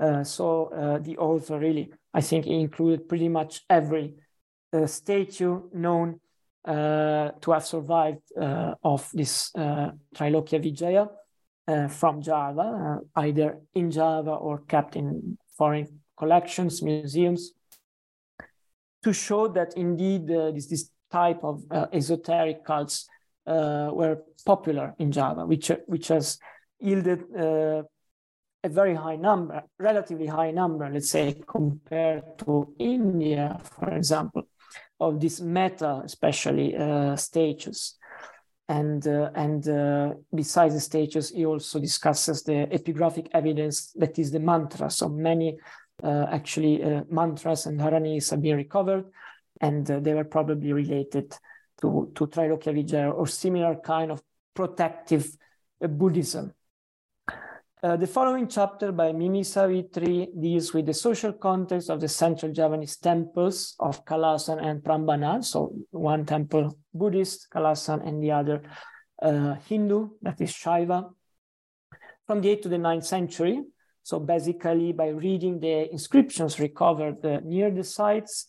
Uh, 0.00 0.24
so 0.24 0.64
uh, 0.66 0.98
the 0.98 1.16
author 1.16 1.60
really, 1.60 1.92
I 2.12 2.22
think, 2.22 2.46
included 2.46 3.08
pretty 3.08 3.28
much 3.28 3.60
every 3.70 4.14
uh, 4.72 4.86
statue 4.86 5.62
known 5.72 6.20
to 6.66 7.52
have 7.52 7.64
survived 7.64 8.20
of 8.36 9.08
this 9.14 9.50
Trailokya 9.56 10.62
Vijaya 10.62 11.08
from 11.88 12.20
Java, 12.20 12.98
either 13.16 13.60
in 13.74 13.90
Java 13.90 14.32
or 14.32 14.60
kept 14.68 14.94
in 14.94 15.38
foreign 15.56 16.00
collections, 16.22 16.82
museums, 16.82 17.42
to 19.04 19.10
show 19.12 19.42
that 19.48 19.70
indeed 19.76 20.30
uh, 20.30 20.50
this, 20.54 20.66
this 20.66 20.84
type 21.10 21.40
of 21.42 21.56
uh, 21.70 21.86
esoteric 21.92 22.58
cults 22.64 23.08
uh, 23.46 23.88
were 23.98 24.16
popular 24.44 24.94
in 24.98 25.10
Java, 25.10 25.46
which, 25.46 25.70
which 25.86 26.08
has 26.08 26.38
yielded 26.78 27.20
uh, 27.34 27.82
a 28.62 28.68
very 28.68 28.94
high 28.94 29.16
number, 29.16 29.62
relatively 29.78 30.26
high 30.26 30.50
number, 30.50 30.88
let's 30.92 31.10
say, 31.10 31.26
compared 31.46 32.38
to 32.38 32.74
India, 32.78 33.58
for 33.76 33.88
example, 33.94 34.42
of 34.98 35.18
these 35.18 35.40
meta, 35.40 36.02
especially 36.04 36.76
uh, 36.76 37.16
statues. 37.16 37.96
And, 38.68 39.04
uh, 39.06 39.30
and 39.34 39.66
uh, 39.68 40.14
besides 40.32 40.74
the 40.74 40.80
statues, 40.80 41.30
he 41.30 41.44
also 41.44 41.80
discusses 41.80 42.44
the 42.44 42.68
epigraphic 42.78 43.28
evidence 43.32 43.92
that 43.96 44.18
is 44.18 44.30
the 44.30 44.38
mantras 44.38 45.02
of 45.02 45.12
many 45.12 45.58
uh, 45.58 45.79
actually 46.08 46.82
uh, 46.82 47.02
mantras 47.10 47.66
and 47.66 47.78
dharanis 47.78 48.30
have 48.30 48.42
been 48.42 48.56
recovered, 48.56 49.04
and 49.60 49.90
uh, 49.90 50.00
they 50.00 50.14
were 50.14 50.24
probably 50.24 50.72
related 50.72 51.30
to, 51.80 52.10
to 52.14 52.26
Trailokya 52.26 52.74
Vijaya 52.74 53.10
or 53.10 53.26
similar 53.26 53.76
kind 53.76 54.10
of 54.10 54.22
protective 54.54 55.36
Buddhism. 55.80 56.52
Uh, 57.82 57.96
the 57.96 58.06
following 58.06 58.46
chapter 58.46 58.92
by 58.92 59.10
Mimi 59.10 59.42
Savitri 59.42 60.28
deals 60.38 60.74
with 60.74 60.84
the 60.84 60.92
social 60.92 61.32
context 61.32 61.88
of 61.88 61.98
the 61.98 62.08
central 62.08 62.52
Javanese 62.52 62.98
temples 62.98 63.74
of 63.80 64.04
Kalasan 64.04 64.62
and 64.62 64.82
Prambanan. 64.82 65.42
So 65.42 65.72
one 65.90 66.26
temple 66.26 66.76
Buddhist, 66.92 67.48
Kalasan, 67.50 68.06
and 68.06 68.22
the 68.22 68.32
other 68.32 68.62
uh, 69.22 69.54
Hindu, 69.66 70.10
that 70.20 70.38
is 70.42 70.52
Shaiva, 70.52 71.10
from 72.26 72.42
the 72.42 72.50
8th 72.50 72.62
to 72.62 72.68
the 72.68 72.76
9th 72.76 73.04
century. 73.04 73.62
So 74.02 74.18
basically 74.18 74.92
by 74.92 75.08
reading 75.08 75.60
the 75.60 75.90
inscriptions 75.90 76.58
recovered 76.58 77.24
uh, 77.24 77.40
near 77.44 77.70
the 77.70 77.84
sites 77.84 78.46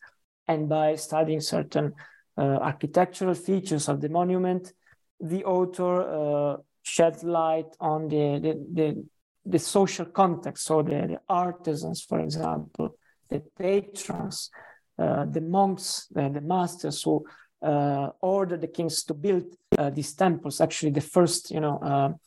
and 0.48 0.68
by 0.68 0.96
studying 0.96 1.42
certain 1.42 1.94
uh, 2.38 2.42
architectural 2.42 3.36
features 3.36 3.88
of 3.90 4.02
the 4.02 4.10
monument, 4.10 4.74
the 5.20 5.44
author 5.46 6.02
uh, 6.02 6.58
sheds 6.84 7.24
light 7.24 7.68
on 7.80 8.08
the, 8.08 8.40
the, 8.40 8.66
the 8.74 9.06
the 9.46 9.60
social 9.60 10.06
context, 10.06 10.66
so 10.66 10.84
the, 10.84 11.08
the 11.08 11.20
artisans, 11.28 12.04
for 12.04 12.20
example, 12.20 12.96
the 13.30 13.42
patrons, 13.58 14.52
uh, 15.00 15.26
the 15.26 15.42
monks, 15.42 16.08
uh, 16.16 16.30
the 16.30 16.42
masters 16.42 17.02
who 17.02 17.26
uh, 17.64 18.10
ordered 18.22 18.62
the 18.62 18.68
kings 18.68 19.04
to 19.04 19.14
build 19.14 19.46
these 19.94 20.14
temples. 20.14 20.62
Actually, 20.62 20.92
the 20.92 21.02
first, 21.02 21.50
you 21.50 21.60
know, 21.60 22.20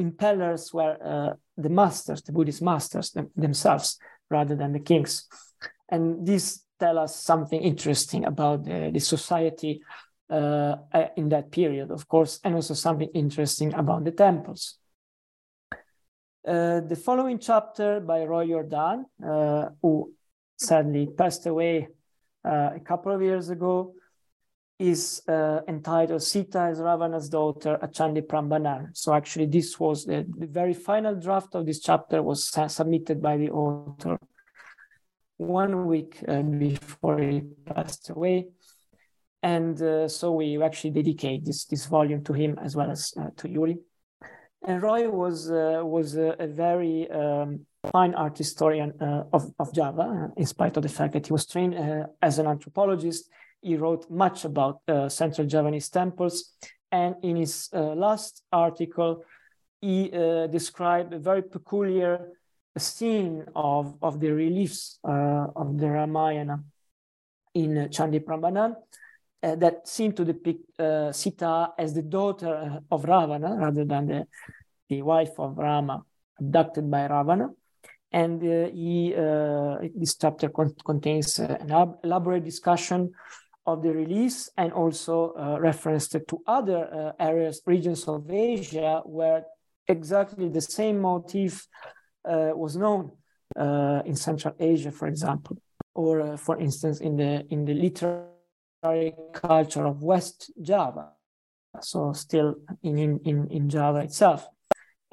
impellers 0.00 0.72
were 0.72 1.36
the 1.56 1.68
masters, 1.68 2.22
the 2.22 2.32
Buddhist 2.32 2.62
masters 2.62 3.10
them, 3.10 3.30
themselves, 3.36 3.98
rather 4.30 4.56
than 4.56 4.72
the 4.72 4.80
kings. 4.80 5.28
And 5.88 6.26
these 6.26 6.64
tell 6.80 6.98
us 6.98 7.14
something 7.14 7.60
interesting 7.60 8.24
about 8.24 8.64
the, 8.64 8.90
the 8.92 9.00
society 9.00 9.82
in 11.16 11.28
that 11.28 11.50
period, 11.50 11.90
of 11.90 12.08
course, 12.08 12.40
and 12.42 12.54
also 12.54 12.74
something 12.74 13.08
interesting 13.14 13.74
about 13.74 14.04
the 14.04 14.12
temples. 14.12 14.78
Uh, 16.46 16.80
the 16.80 16.96
following 16.96 17.38
chapter 17.38 18.00
by 18.00 18.24
Roy 18.24 18.46
Jordan, 18.46 19.04
uh, 19.24 19.68
who 19.80 20.12
sadly 20.56 21.06
passed 21.06 21.46
away 21.46 21.88
uh, 22.44 22.70
a 22.74 22.80
couple 22.80 23.12
of 23.12 23.22
years 23.22 23.50
ago, 23.50 23.94
is 24.78 25.22
uh, 25.28 25.60
entitled 25.68 26.22
Sita 26.22 26.68
is 26.68 26.78
Ravana's 26.78 27.28
daughter 27.28 27.78
at 27.80 27.94
Chandi 27.94 28.22
Prambanan. 28.22 28.96
So 28.96 29.14
actually, 29.14 29.46
this 29.46 29.78
was 29.78 30.04
the, 30.04 30.26
the, 30.36 30.46
very 30.46 30.74
final 30.74 31.14
draft 31.14 31.54
of 31.54 31.66
this 31.66 31.80
chapter 31.80 32.22
was 32.22 32.44
submitted 32.44 33.22
by 33.22 33.36
the 33.36 33.50
author 33.50 34.18
one 35.36 35.86
week 35.86 36.18
uh, 36.26 36.42
before 36.42 37.18
he 37.18 37.42
passed 37.64 38.10
away. 38.10 38.48
And 39.44 40.10
so 40.10 40.32
we 40.32 40.62
actually 40.62 40.90
dedicate 40.90 41.44
this, 41.44 41.64
this 41.64 41.86
volume 41.86 42.22
to 42.24 42.32
him 42.32 42.58
as 42.62 42.76
well 42.76 42.90
as 42.90 43.12
to 43.38 43.48
Yuri. 43.48 43.78
And 44.64 44.80
Roy 44.80 45.08
was 45.10 45.50
uh, 45.50 45.80
was 45.82 46.16
a, 46.16 46.36
a 46.38 46.46
very 46.46 47.10
um, 47.10 47.66
fine 47.90 48.14
art 48.14 48.38
historian 48.38 48.92
uh, 49.00 49.24
of, 49.32 49.52
of 49.58 49.74
Java, 49.74 50.02
uh, 50.02 50.28
in 50.36 50.46
spite 50.46 50.76
of 50.76 50.84
the 50.84 50.88
fact 50.88 51.14
that 51.14 51.26
he 51.26 51.32
was 51.32 51.46
trained 51.46 51.74
uh, 51.74 52.06
as 52.20 52.38
an 52.38 52.46
anthropologist. 52.46 53.28
He 53.62 53.76
wrote 53.76 54.10
much 54.10 54.44
about 54.44 54.80
uh, 54.88 55.08
Central 55.08 55.46
Javanese 55.46 55.88
temples. 55.88 56.52
And 56.90 57.14
in 57.22 57.36
his 57.36 57.70
uh, 57.72 57.94
last 57.94 58.42
article, 58.52 59.24
he 59.80 60.10
described 60.50 61.12
a 61.12 61.18
very 61.18 61.42
peculiar 61.42 62.28
scene 62.78 63.44
of, 63.56 63.96
of 64.00 64.20
the 64.20 64.30
reliefs 64.30 65.00
of 65.02 65.78
the 65.78 65.90
Ramayana 65.90 66.62
in 67.54 67.88
Chandi 67.90 68.20
Prambanan. 68.22 68.76
Uh, 69.44 69.56
that 69.56 69.88
seemed 69.88 70.16
to 70.16 70.24
depict 70.24 70.78
uh, 70.78 71.10
Sita 71.10 71.70
as 71.76 71.94
the 71.94 72.02
daughter 72.02 72.78
of 72.92 73.04
Ravana 73.04 73.56
rather 73.56 73.84
than 73.84 74.06
the, 74.06 74.26
the 74.88 75.02
wife 75.02 75.32
of 75.36 75.58
Rama, 75.58 76.04
abducted 76.38 76.88
by 76.88 77.08
Ravana. 77.08 77.48
And 78.12 78.40
uh, 78.40 78.70
he, 78.70 79.12
uh, 79.16 79.78
this 79.96 80.14
chapter 80.14 80.48
con- 80.48 80.76
contains 80.84 81.40
uh, 81.40 81.56
an 81.58 81.72
ab- 81.72 81.96
elaborate 82.04 82.44
discussion 82.44 83.14
of 83.64 83.82
the 83.82 83.92
release 83.92 84.50
and 84.56 84.72
also 84.72 85.34
uh, 85.38 85.58
reference 85.60 86.08
to 86.08 86.22
other 86.46 87.14
areas, 87.20 87.62
regions 87.66 88.08
of 88.08 88.30
Asia 88.30 89.02
where 89.04 89.44
exactly 89.88 90.48
the 90.48 90.60
same 90.60 91.00
motif 91.00 91.66
was 92.24 92.76
known 92.76 93.12
in 94.04 94.16
Central 94.16 94.54
Asia, 94.58 94.90
for 94.90 95.06
example, 95.06 95.56
or 95.94 96.36
for 96.36 96.58
instance 96.58 97.00
in 97.00 97.16
the 97.16 97.44
in 97.50 97.64
the 97.64 97.74
literary 97.74 99.14
culture 99.32 99.86
of 99.86 100.02
West 100.02 100.50
Java, 100.60 101.10
so 101.80 102.12
still 102.12 102.56
in, 102.82 102.98
in, 103.24 103.48
in 103.50 103.68
Java 103.68 104.00
itself. 104.00 104.48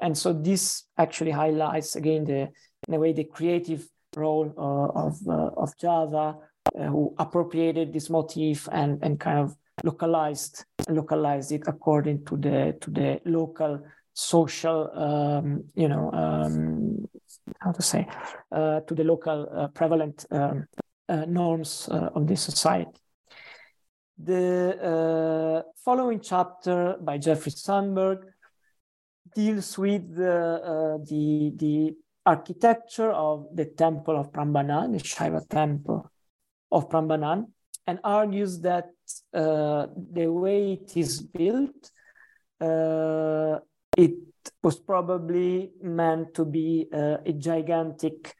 And 0.00 0.16
so 0.16 0.32
this 0.32 0.84
actually 0.96 1.30
highlights 1.30 1.96
again 1.96 2.24
the 2.24 2.48
in 2.88 2.94
a 2.94 2.98
way 2.98 3.12
the 3.12 3.24
creative 3.24 3.86
role 4.16 4.52
uh, 4.56 5.06
of 5.06 5.18
uh, 5.28 5.50
of 5.56 5.76
Java, 5.78 6.16
uh, 6.16 6.32
who 6.74 7.14
appropriated 7.18 7.92
this 7.92 8.10
motif 8.10 8.68
and 8.72 9.02
and 9.02 9.18
kind 9.18 9.38
of 9.38 9.56
localized 9.84 10.64
localized 10.88 11.52
it 11.52 11.62
according 11.66 12.24
to 12.24 12.36
the 12.36 12.76
to 12.80 12.90
the 12.90 13.20
local 13.24 13.82
social 14.12 14.90
um, 14.94 15.64
you 15.74 15.88
know 15.88 16.10
um, 16.12 17.08
how 17.60 17.72
to 17.72 17.82
say 17.82 18.06
uh, 18.52 18.80
to 18.80 18.94
the 18.94 19.04
local 19.04 19.48
uh, 19.52 19.68
prevalent 19.68 20.26
um, 20.30 20.66
uh, 21.08 21.24
norms 21.26 21.88
of 21.90 22.26
this 22.26 22.42
society. 22.42 23.00
The 24.22 25.64
uh, 25.64 25.70
following 25.82 26.20
chapter 26.20 26.96
by 27.00 27.16
Jeffrey 27.18 27.52
Sundberg 27.52 28.22
deals 29.34 29.78
with 29.78 30.14
the, 30.14 30.36
uh, 30.62 30.98
the, 31.08 31.52
the 31.56 31.96
architecture 32.26 33.10
of 33.12 33.46
the 33.54 33.64
temple 33.64 34.20
of 34.20 34.30
Prambanan, 34.30 34.92
the 34.92 34.98
Shaiva 34.98 35.48
temple 35.48 36.10
of 36.70 36.88
Prambanan, 36.88 37.46
and 37.86 37.98
argues 38.04 38.60
that 38.60 38.90
uh, 39.34 39.86
the 40.12 40.26
way 40.30 40.72
it 40.72 40.96
is 40.96 41.20
built, 41.20 41.90
uh, 42.60 43.58
it 43.96 44.14
was 44.62 44.78
probably 44.78 45.72
meant 45.82 46.34
to 46.34 46.44
be 46.44 46.86
uh, 46.92 47.16
a 47.26 47.32
gigantic 47.32 48.34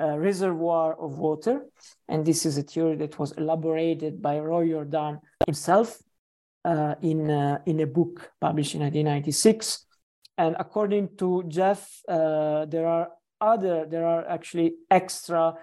uh, 0.00 0.18
reservoir 0.18 0.94
of 1.00 1.18
water. 1.18 1.66
And 2.08 2.24
this 2.24 2.44
is 2.44 2.58
a 2.58 2.62
theory 2.62 2.96
that 2.96 3.18
was 3.18 3.32
elaborated 3.32 4.20
by 4.20 4.38
Roy 4.38 4.68
Jordan 4.68 5.20
himself 5.46 5.98
uh, 6.64 6.96
in, 7.02 7.30
uh, 7.30 7.58
in 7.66 7.80
a 7.80 7.86
book 7.86 8.32
published 8.40 8.74
in 8.74 8.80
1996. 8.80 9.86
And 10.38 10.56
according 10.58 11.16
to 11.18 11.44
Jeff, 11.48 12.02
there 12.06 12.86
are 12.86 13.08
other, 13.40 13.86
there 13.86 14.06
are 14.06 14.26
actually 14.28 14.74
extra 14.90 15.54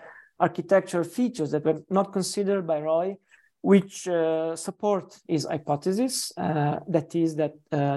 architectural 0.48 1.04
features 1.04 1.52
that 1.52 1.66
were 1.66 1.82
not 1.90 2.12
considered 2.12 2.68
by 2.68 2.80
Roy, 2.82 3.18
which 3.62 4.08
uh, 4.08 4.56
support 4.56 5.06
his 5.28 5.46
hypothesis. 5.46 6.32
Uh, 6.38 6.80
that 6.88 7.16
is 7.16 7.36
that 7.36 7.54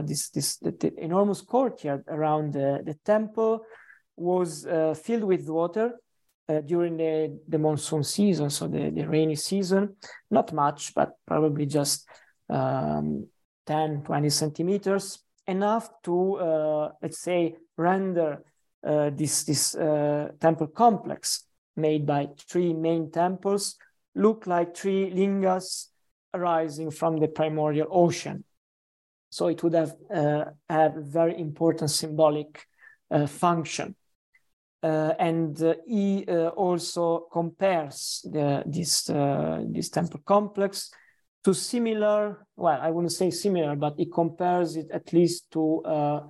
this, 0.06 0.30
this 0.30 0.56
that 0.58 0.78
the 0.80 0.90
enormous 1.08 1.40
courtyard 1.42 2.04
around 2.08 2.52
the, 2.52 2.82
the 2.84 2.94
temple 3.04 3.64
was 4.16 4.66
filled 5.04 5.24
with 5.24 5.48
water 5.48 5.88
uh, 6.48 6.60
during 6.60 6.96
the, 6.96 7.38
the 7.48 7.58
monsoon 7.58 8.04
season, 8.04 8.50
so 8.50 8.68
the, 8.68 8.90
the 8.90 9.04
rainy 9.08 9.34
season, 9.34 9.96
not 10.30 10.52
much, 10.52 10.94
but 10.94 11.18
probably 11.26 11.66
just 11.66 12.08
um, 12.48 13.26
10, 13.66 14.02
20 14.04 14.30
centimeters, 14.30 15.24
enough 15.46 15.90
to, 16.04 16.36
uh, 16.36 16.92
let's 17.02 17.18
say, 17.18 17.56
render 17.76 18.44
uh, 18.86 19.10
this, 19.12 19.44
this 19.44 19.74
uh, 19.74 20.28
temple 20.40 20.68
complex 20.68 21.45
made 21.76 22.06
by 22.06 22.28
three 22.48 22.72
main 22.72 23.10
temples 23.10 23.76
look 24.14 24.46
like 24.46 24.76
three 24.76 25.10
lingas 25.10 25.86
arising 26.34 26.90
from 26.90 27.18
the 27.18 27.28
primordial 27.28 27.88
ocean. 27.90 28.44
So 29.30 29.48
it 29.48 29.62
would 29.62 29.74
have, 29.74 29.94
uh, 30.14 30.44
have 30.68 30.96
a 30.96 31.02
very 31.02 31.38
important 31.38 31.90
symbolic 31.90 32.66
uh, 33.10 33.26
function. 33.26 33.94
Uh, 34.82 35.14
and 35.18 35.60
uh, 35.62 35.74
he 35.86 36.24
uh, 36.28 36.48
also 36.48 37.26
compares 37.32 38.24
the, 38.30 38.62
this, 38.66 39.04
this 39.04 39.88
temple 39.90 40.20
complex 40.24 40.90
to 41.44 41.54
similar, 41.54 42.46
well, 42.56 42.78
I 42.80 42.90
wouldn't 42.90 43.12
say 43.12 43.30
similar, 43.30 43.76
but 43.76 43.94
he 43.96 44.06
compares 44.06 44.76
it 44.76 44.88
at 44.92 45.12
least 45.12 45.50
to 45.52 45.82
uh, 45.84 46.20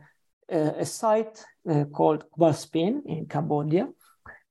a 0.49 0.85
site 0.87 1.45
uh, 1.69 1.85
called 1.85 2.25
Kbal 2.31 2.55
Spean 2.55 3.03
in 3.07 3.27
Cambodia. 3.27 3.89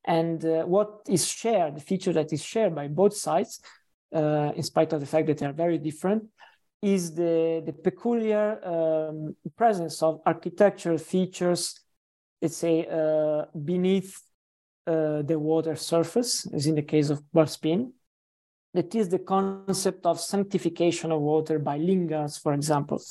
And 0.05 0.43
uh, 0.45 0.63
what 0.63 1.01
is 1.07 1.27
shared, 1.27 1.75
the 1.75 1.81
feature 1.81 2.13
that 2.13 2.31
is 2.31 2.43
shared 2.43 2.73
by 2.75 2.87
both 2.87 3.15
sites, 3.15 3.59
in 4.11 4.63
spite 4.63 4.93
of 4.93 5.01
the 5.01 5.05
fact 5.05 5.27
that 5.27 5.39
they 5.39 5.45
are 5.45 5.53
very 5.65 5.77
different, 5.77 6.23
is 6.81 7.13
the, 7.15 7.63
the 7.65 7.73
peculiar 7.73 8.59
um, 8.63 9.35
presence 9.57 10.01
of 10.01 10.21
architectural 10.25 10.97
features 10.97 11.79
let's 12.41 12.57
say, 12.57 12.85
uh, 12.85 13.45
beneath 13.63 14.21
uh, 14.85 15.21
the 15.23 15.37
water 15.39 15.75
surface, 15.75 16.45
as 16.53 16.67
in 16.67 16.75
the 16.75 16.83
case 16.83 17.09
of 17.09 17.23
Kbal 17.33 17.49
Spean. 17.49 17.93
That 18.73 18.93
is 18.93 19.09
the 19.09 19.19
concept 19.19 20.05
of 20.05 20.19
sanctification 20.19 21.11
of 21.11 21.21
water 21.21 21.57
by 21.59 21.79
lingas, 21.79 22.39
for 22.39 22.53
example. 22.53 23.01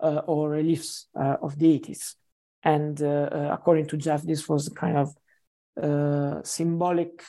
uh, 0.00 0.22
or 0.26 0.50
reliefs 0.50 1.06
uh, 1.18 1.36
of 1.42 1.58
deities. 1.58 2.16
And 2.62 3.00
uh, 3.02 3.50
according 3.52 3.86
to 3.86 3.96
Jeff, 3.96 4.22
this 4.22 4.48
was 4.48 4.68
kind 4.68 4.96
of 4.96 5.14
symbolic 6.44 7.22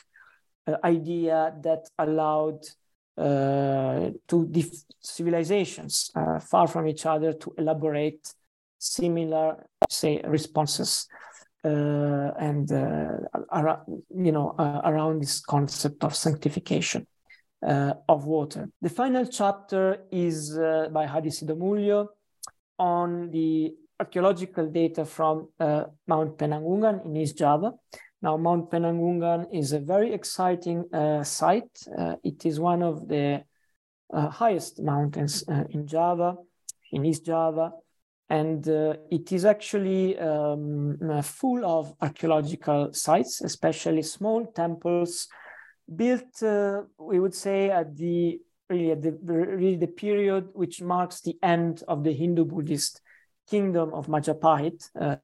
idea 0.84 1.54
that 1.62 1.88
allowed 1.98 2.60
uh, 3.16 4.10
two 4.26 4.46
dif- 4.50 4.84
civilizations 5.00 6.10
uh, 6.14 6.38
far 6.40 6.66
from 6.66 6.86
each 6.88 7.06
other 7.06 7.32
to 7.32 7.52
elaborate 7.58 8.32
similar, 8.78 9.66
say, 9.88 10.22
responses 10.26 11.06
uh, 11.64 12.30
and 12.38 12.72
ar- 13.50 13.84
you 14.14 14.32
know 14.32 14.54
around 14.84 15.20
this 15.20 15.40
concept 15.40 16.02
of 16.04 16.14
sanctification. 16.14 17.06
Uh, 17.62 17.92
of 18.08 18.24
water. 18.24 18.70
The 18.80 18.88
final 18.88 19.26
chapter 19.26 20.06
is 20.10 20.56
uh, 20.56 20.88
by 20.90 21.04
Hadi 21.04 21.28
Sidomulyo 21.28 22.06
on 22.78 23.30
the 23.30 23.74
archaeological 24.00 24.66
data 24.70 25.04
from 25.04 25.50
uh, 25.60 25.84
Mount 26.06 26.38
Penanggungan 26.38 27.04
in 27.04 27.18
East 27.18 27.36
Java. 27.36 27.74
Now, 28.22 28.36
Mount 28.36 28.70
Penanggungan 28.70 29.46
is 29.52 29.72
a 29.72 29.80
very 29.80 30.12
exciting 30.12 30.84
site. 31.24 31.78
it 32.22 32.44
is 32.44 32.60
one 32.60 32.82
of 32.82 33.08
the 33.08 33.44
highest 34.12 34.82
mountains 34.82 35.42
in 35.70 35.86
Java, 35.86 36.36
in 36.92 37.04
East 37.04 37.24
Java 37.24 37.72
and 38.30 38.66
uh, 38.68 38.94
it 39.10 39.32
is 39.32 39.44
actually 39.44 40.16
um, 40.18 40.96
full 41.22 41.64
of 41.66 41.92
archaeological 42.00 42.92
sites, 42.92 43.40
especially 43.40 44.02
small 44.02 44.46
temples 44.46 45.26
built, 45.94 46.40
uh, 46.44 46.82
we 46.98 47.18
would 47.18 47.34
say, 47.34 47.70
at 47.70 47.96
the 47.96 48.40
really 48.68 48.92
at 48.92 49.02
the 49.02 49.18
really 49.20 49.74
the 49.74 49.88
period 49.88 50.48
which 50.52 50.80
marks 50.80 51.20
the 51.22 51.36
end 51.42 51.82
of 51.88 52.04
the 52.04 52.12
Hindu 52.12 52.44
Buddhist 52.44 53.00
kingdom 53.50 53.92
of 53.92 54.06
Majapahit 54.06 54.88
uh, 55.00 55.16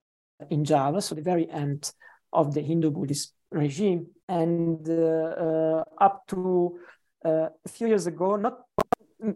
in 0.50 0.64
Java, 0.64 1.00
so 1.00 1.14
the 1.14 1.22
very 1.22 1.48
end 1.48 1.92
of 2.32 2.54
the 2.54 2.60
Hindu 2.60 2.90
Buddhist 2.90 3.34
regime, 3.50 4.06
and 4.28 4.88
uh, 4.88 4.92
uh 4.92 5.84
up 6.00 6.26
to 6.28 6.78
uh, 7.24 7.48
a 7.64 7.68
few 7.68 7.86
years 7.86 8.06
ago, 8.06 8.36
not 8.36 8.60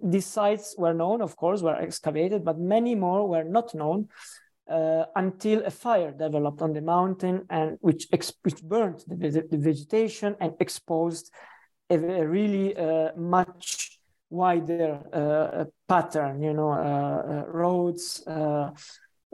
these 0.03 0.27
sites 0.27 0.75
were 0.77 0.95
known, 0.95 1.23
of 1.23 1.37
course, 1.37 1.63
were 1.63 1.77
excavated, 1.77 2.45
but 2.45 2.59
many 2.59 2.95
more 2.95 3.27
were 3.27 3.45
not 3.45 3.75
known 3.75 4.09
uh, 4.71 5.05
until 5.17 5.65
a 5.65 5.71
fire 5.71 6.13
developed 6.13 6.63
on 6.63 6.73
the 6.73 6.81
mountain 6.81 7.47
and 7.51 7.79
which, 7.81 8.07
which 8.43 8.63
burned 8.63 9.03
the, 9.09 9.47
the, 9.51 9.59
vegetation 9.59 10.37
and 10.41 10.55
exposed 10.61 11.33
a, 11.89 11.97
a 11.97 12.27
really 12.27 12.77
uh, 12.77 13.09
much 13.17 13.99
wider 14.29 15.01
uh, 15.13 15.65
pattern, 15.89 16.43
you 16.43 16.53
know, 16.53 16.71
uh, 18.27 18.71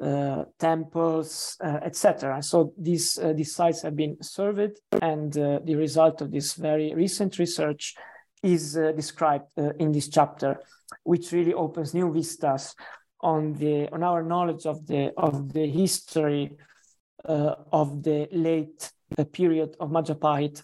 uh, 0.00 0.06
roads, 0.06 0.36
uh, 0.44 0.44
temples, 0.58 1.56
etc. 1.62 2.42
So 2.42 2.72
these, 2.78 3.18
these 3.34 3.54
sites 3.54 3.82
have 3.82 3.96
been 3.96 4.16
surveyed 4.22 4.78
and 5.02 5.32
the 5.32 5.74
result 5.76 6.20
of 6.20 6.30
this 6.30 6.54
very 6.54 6.94
recent 6.94 7.38
research 7.38 7.94
is 8.42 8.74
described 8.74 9.46
in 9.78 9.92
this 9.92 10.08
chapter, 10.08 10.60
which 11.04 11.32
really 11.32 11.54
opens 11.54 11.94
new 11.94 12.12
vistas 12.12 12.74
on 13.20 13.54
the 13.54 13.88
on 13.92 14.02
our 14.02 14.22
knowledge 14.22 14.66
of 14.66 14.86
the 14.86 15.12
of 15.16 15.52
the 15.52 15.66
history 15.66 16.56
uh, 17.24 17.54
of 17.72 18.02
the 18.02 18.28
late 18.30 18.92
uh, 19.18 19.24
period 19.24 19.76
of 19.80 19.90
Majapahit 19.90 20.62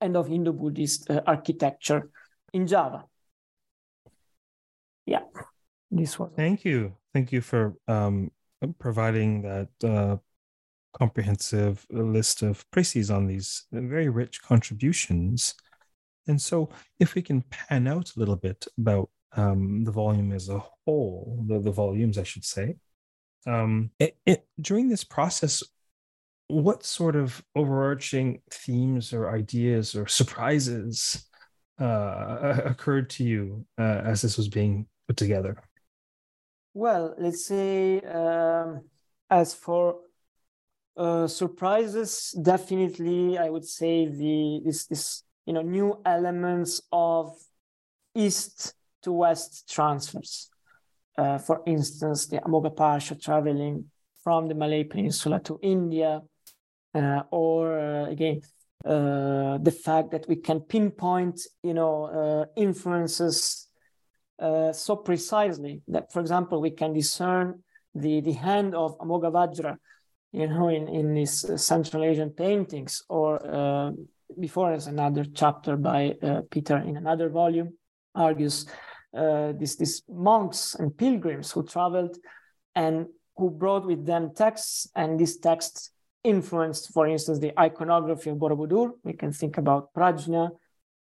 and 0.00 0.16
of 0.16 0.28
Hindu 0.28 0.52
Buddhist 0.52 1.10
uh, 1.10 1.20
architecture 1.26 2.10
in 2.52 2.66
Java. 2.66 3.04
Yeah, 5.06 5.24
this 5.90 6.18
was. 6.18 6.30
Thank 6.34 6.64
you, 6.64 6.96
thank 7.12 7.32
you 7.32 7.40
for 7.40 7.76
um, 7.86 8.30
providing 8.78 9.42
that 9.42 9.68
uh, 9.84 10.16
comprehensive 10.92 11.86
list 11.90 12.42
of 12.42 12.64
précises 12.70 13.14
on 13.14 13.26
these 13.26 13.64
very 13.72 14.08
rich 14.08 14.42
contributions. 14.42 15.54
And 16.26 16.40
so, 16.40 16.70
if 16.98 17.14
we 17.14 17.22
can 17.22 17.42
pan 17.42 17.86
out 17.86 18.12
a 18.14 18.18
little 18.18 18.36
bit 18.36 18.66
about 18.78 19.10
um, 19.32 19.84
the 19.84 19.92
volume 19.92 20.32
as 20.32 20.48
a 20.48 20.62
whole, 20.84 21.44
the, 21.46 21.60
the 21.60 21.70
volumes, 21.70 22.18
I 22.18 22.24
should 22.24 22.44
say. 22.44 22.76
Um, 23.46 23.90
it, 23.98 24.16
it, 24.26 24.46
during 24.60 24.88
this 24.88 25.04
process, 25.04 25.62
what 26.48 26.84
sort 26.84 27.16
of 27.16 27.42
overarching 27.54 28.42
themes 28.50 29.12
or 29.12 29.30
ideas 29.30 29.94
or 29.94 30.06
surprises 30.06 31.24
uh, 31.78 32.60
occurred 32.64 33.10
to 33.10 33.24
you 33.24 33.64
uh, 33.78 34.02
as 34.04 34.22
this 34.22 34.36
was 34.36 34.48
being 34.48 34.86
put 35.08 35.16
together? 35.16 35.62
Well, 36.72 37.14
let's 37.18 37.46
say 37.46 38.00
um, 38.00 38.82
as 39.28 39.54
for 39.54 40.00
uh, 40.96 41.26
surprises, 41.26 42.36
definitely 42.42 43.38
I 43.38 43.50
would 43.50 43.64
say 43.64 44.06
the 44.06 44.60
this 44.64 44.86
this 44.86 45.24
you 45.46 45.52
know 45.52 45.62
new 45.62 46.00
elements 46.04 46.80
of 46.92 47.36
East 48.14 48.74
to 49.02 49.12
West 49.12 49.68
transfers. 49.68 50.50
Uh, 51.18 51.38
for 51.38 51.62
instance, 51.66 52.26
the 52.28 52.38
Amogha 52.38 53.20
traveling 53.20 53.90
from 54.22 54.48
the 54.48 54.54
Malay 54.54 54.84
Peninsula 54.84 55.40
to 55.40 55.58
India, 55.62 56.22
uh, 56.94 57.22
or 57.30 57.78
uh, 57.78 58.06
again, 58.06 58.40
uh, 58.84 59.58
the 59.58 59.72
fact 59.72 60.12
that 60.12 60.28
we 60.28 60.36
can 60.36 60.60
pinpoint, 60.60 61.40
you 61.62 61.74
know, 61.74 62.04
uh, 62.04 62.44
influences 62.56 63.66
uh, 64.40 64.72
so 64.72 64.96
precisely 64.96 65.82
that, 65.88 66.12
for 66.12 66.20
example, 66.20 66.60
we 66.60 66.70
can 66.70 66.92
discern 66.92 67.62
the, 67.94 68.20
the 68.20 68.32
hand 68.32 68.74
of 68.74 68.98
Amoghavajra, 68.98 69.76
you 70.32 70.46
know, 70.48 70.68
in, 70.68 70.88
in 70.88 71.14
these 71.14 71.62
Central 71.62 72.04
Asian 72.04 72.30
paintings, 72.30 73.02
or 73.08 73.94
before 74.38 74.72
as 74.72 74.86
another 74.86 75.24
chapter 75.34 75.76
by 75.76 76.14
Peter 76.50 76.78
in 76.78 76.96
another 76.96 77.28
volume 77.28 77.76
argues 78.14 78.66
uh, 79.16 79.52
these 79.58 80.02
monks 80.08 80.76
and 80.76 80.96
pilgrims 80.96 81.50
who 81.50 81.64
traveled 81.64 82.16
and 82.74 83.06
who 83.36 83.50
brought 83.50 83.84
with 83.86 84.06
them 84.06 84.30
texts, 84.34 84.88
and 84.94 85.18
these 85.18 85.38
texts 85.38 85.90
influenced, 86.22 86.92
for 86.92 87.08
instance, 87.08 87.38
the 87.38 87.58
iconography 87.58 88.30
of 88.30 88.36
Borobudur. 88.36 88.92
We 89.02 89.14
can 89.14 89.32
think 89.32 89.58
about 89.58 89.92
Prajna, 89.94 90.50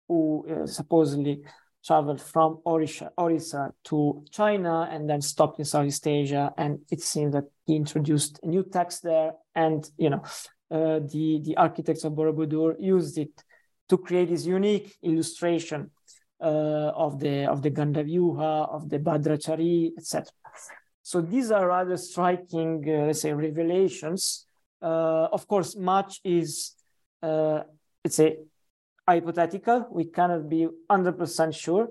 who 0.06 0.46
uh, 0.48 0.66
supposedly 0.66 1.42
traveled 1.86 2.20
from 2.20 2.58
Orisha, 2.66 3.10
Orissa 3.16 3.72
to 3.84 4.24
China 4.30 4.88
and 4.90 5.08
then 5.08 5.20
stopped 5.20 5.58
in 5.58 5.64
Southeast 5.64 6.06
Asia. 6.06 6.52
And 6.58 6.80
it 6.90 7.00
seems 7.00 7.32
that 7.32 7.44
he 7.64 7.76
introduced 7.76 8.40
a 8.42 8.46
new 8.48 8.64
text 8.64 9.02
there. 9.02 9.32
And, 9.54 9.88
you 9.96 10.10
know, 10.10 10.22
uh, 10.70 11.00
the, 11.00 11.40
the 11.44 11.56
architects 11.56 12.04
of 12.04 12.14
Borobudur 12.14 12.74
used 12.80 13.18
it 13.18 13.30
to 13.88 13.98
create 13.98 14.30
this 14.30 14.44
unique 14.44 14.96
illustration 15.02 15.90
uh, 16.40 16.90
of 16.94 17.18
the 17.20 17.46
of 17.46 17.62
the 17.62 17.70
Gandavyuha, 17.70 18.68
of 18.68 18.88
the 18.90 18.98
Bhadrachari, 18.98 19.92
etc. 19.96 20.26
So 21.02 21.20
these 21.20 21.50
are 21.50 21.68
rather 21.68 21.96
striking, 21.96 22.84
uh, 22.88 23.06
let's 23.06 23.20
say, 23.20 23.32
revelations. 23.32 24.46
Uh, 24.82 25.28
of 25.32 25.46
course, 25.46 25.76
much 25.76 26.20
is, 26.24 26.74
uh, 27.22 27.60
let's 28.04 28.16
say, 28.16 28.38
hypothetical. 29.06 29.86
We 29.90 30.06
cannot 30.06 30.48
be 30.48 30.66
100% 30.90 31.54
sure, 31.54 31.88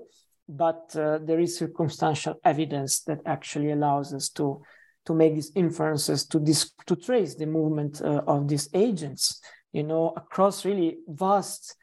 but 0.48 0.94
uh, 0.96 1.18
there 1.18 1.40
is 1.40 1.58
circumstantial 1.58 2.40
evidence 2.44 3.02
that 3.04 3.20
actually 3.26 3.72
allows 3.72 4.12
us 4.12 4.28
to 4.30 4.62
to 5.06 5.14
make 5.14 5.36
these 5.36 5.52
inferences 5.54 6.26
to 6.26 6.40
this 6.40 6.72
to 6.86 6.96
trace 6.96 7.36
the 7.36 7.46
movement 7.46 8.02
uh, 8.02 8.22
of 8.26 8.48
these 8.48 8.68
agents, 8.74 9.40
you 9.72 9.84
know, 9.84 10.12
across 10.16 10.64
really 10.64 10.96
vast 11.06 11.76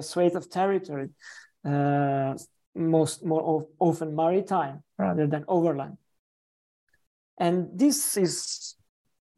swathe 0.00 0.36
of 0.36 0.50
territory 0.50 1.08
uh, 1.66 2.34
most 2.74 3.24
more 3.24 3.66
often 3.80 4.14
maritime 4.14 4.82
rather 4.98 5.26
than 5.26 5.44
overland. 5.48 5.96
And 7.38 7.68
this 7.74 8.16
is, 8.16 8.75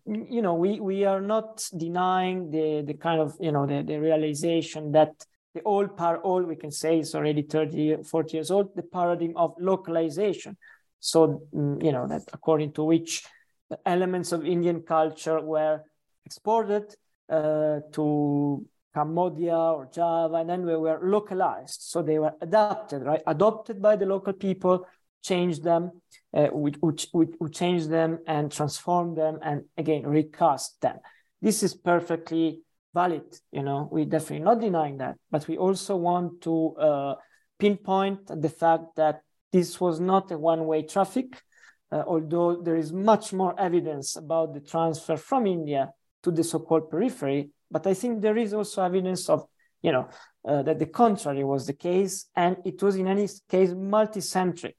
you 0.08 0.42
know, 0.42 0.54
we, 0.54 0.80
we 0.80 1.04
are 1.04 1.20
not 1.20 1.68
denying 1.76 2.50
the, 2.50 2.82
the 2.86 2.94
kind 2.94 3.20
of, 3.20 3.36
you 3.40 3.52
know, 3.52 3.66
the, 3.66 3.82
the 3.82 3.98
realization 3.98 4.92
that 4.92 5.12
the 5.54 5.62
old 5.62 5.96
par 5.96 6.20
old, 6.22 6.46
we 6.46 6.56
can 6.56 6.70
say 6.70 7.00
is 7.00 7.14
already 7.14 7.42
30, 7.42 8.02
40 8.04 8.36
years 8.36 8.50
old, 8.50 8.74
the 8.74 8.82
paradigm 8.82 9.34
of 9.36 9.54
localization. 9.58 10.56
So, 11.00 11.42
mm, 11.54 11.82
you 11.84 11.92
know, 11.92 12.06
that 12.08 12.22
according 12.32 12.72
to 12.72 12.84
which 12.84 13.24
the 13.68 13.78
elements 13.84 14.32
of 14.32 14.46
Indian 14.46 14.82
culture 14.82 15.40
were 15.40 15.82
exported 16.24 16.94
uh, 17.28 17.80
to 17.92 18.66
Cambodia 18.94 19.56
or 19.56 19.88
Java, 19.92 20.36
and 20.36 20.48
then 20.48 20.64
we 20.64 20.76
were 20.76 21.00
localized. 21.02 21.82
So 21.82 22.02
they 22.02 22.18
were 22.18 22.32
adapted, 22.40 23.02
right? 23.02 23.22
Adopted 23.26 23.82
by 23.82 23.96
the 23.96 24.06
local 24.06 24.32
people, 24.32 24.86
changed 25.22 25.62
them, 25.64 25.90
uh, 26.34 26.48
we, 26.52 26.72
we, 26.82 27.26
we 27.40 27.50
changed 27.50 27.90
them 27.90 28.18
and 28.26 28.52
transform 28.52 29.14
them 29.14 29.38
and 29.42 29.64
again 29.76 30.06
recast 30.06 30.80
them. 30.80 30.96
This 31.40 31.62
is 31.62 31.74
perfectly 31.74 32.62
valid. 32.94 33.24
You 33.52 33.62
know, 33.62 33.88
we're 33.90 34.04
definitely 34.04 34.44
not 34.44 34.60
denying 34.60 34.98
that, 34.98 35.16
but 35.30 35.46
we 35.48 35.56
also 35.56 35.96
want 35.96 36.40
to 36.42 36.76
uh, 36.76 37.14
pinpoint 37.58 38.26
the 38.26 38.48
fact 38.48 38.96
that 38.96 39.22
this 39.52 39.80
was 39.80 40.00
not 40.00 40.30
a 40.30 40.38
one-way 40.38 40.82
traffic. 40.82 41.42
uh, 41.90 42.02
although 42.06 42.60
there 42.60 42.76
is 42.76 42.92
much 42.92 43.32
more 43.32 43.58
evidence 43.58 44.16
about 44.16 44.54
the 44.54 44.60
transfer 44.60 45.16
from 45.16 45.46
India 45.46 45.90
to 46.22 46.30
the 46.30 46.44
so-called 46.44 46.90
periphery, 46.90 47.50
but 47.70 47.86
I 47.86 47.94
think 47.94 48.20
there 48.20 48.36
is 48.36 48.52
also 48.52 48.82
evidence 48.82 49.28
of, 49.28 49.46
you 49.82 49.92
know, 49.92 50.08
uh, 50.46 50.62
that 50.62 50.78
the 50.78 50.86
contrary 50.86 51.44
was 51.44 51.66
the 51.66 51.72
case, 51.72 52.26
and 52.34 52.56
it 52.64 52.82
was 52.82 52.96
in 52.96 53.06
any 53.06 53.28
case 53.48 53.70
multicentric. 53.70 54.74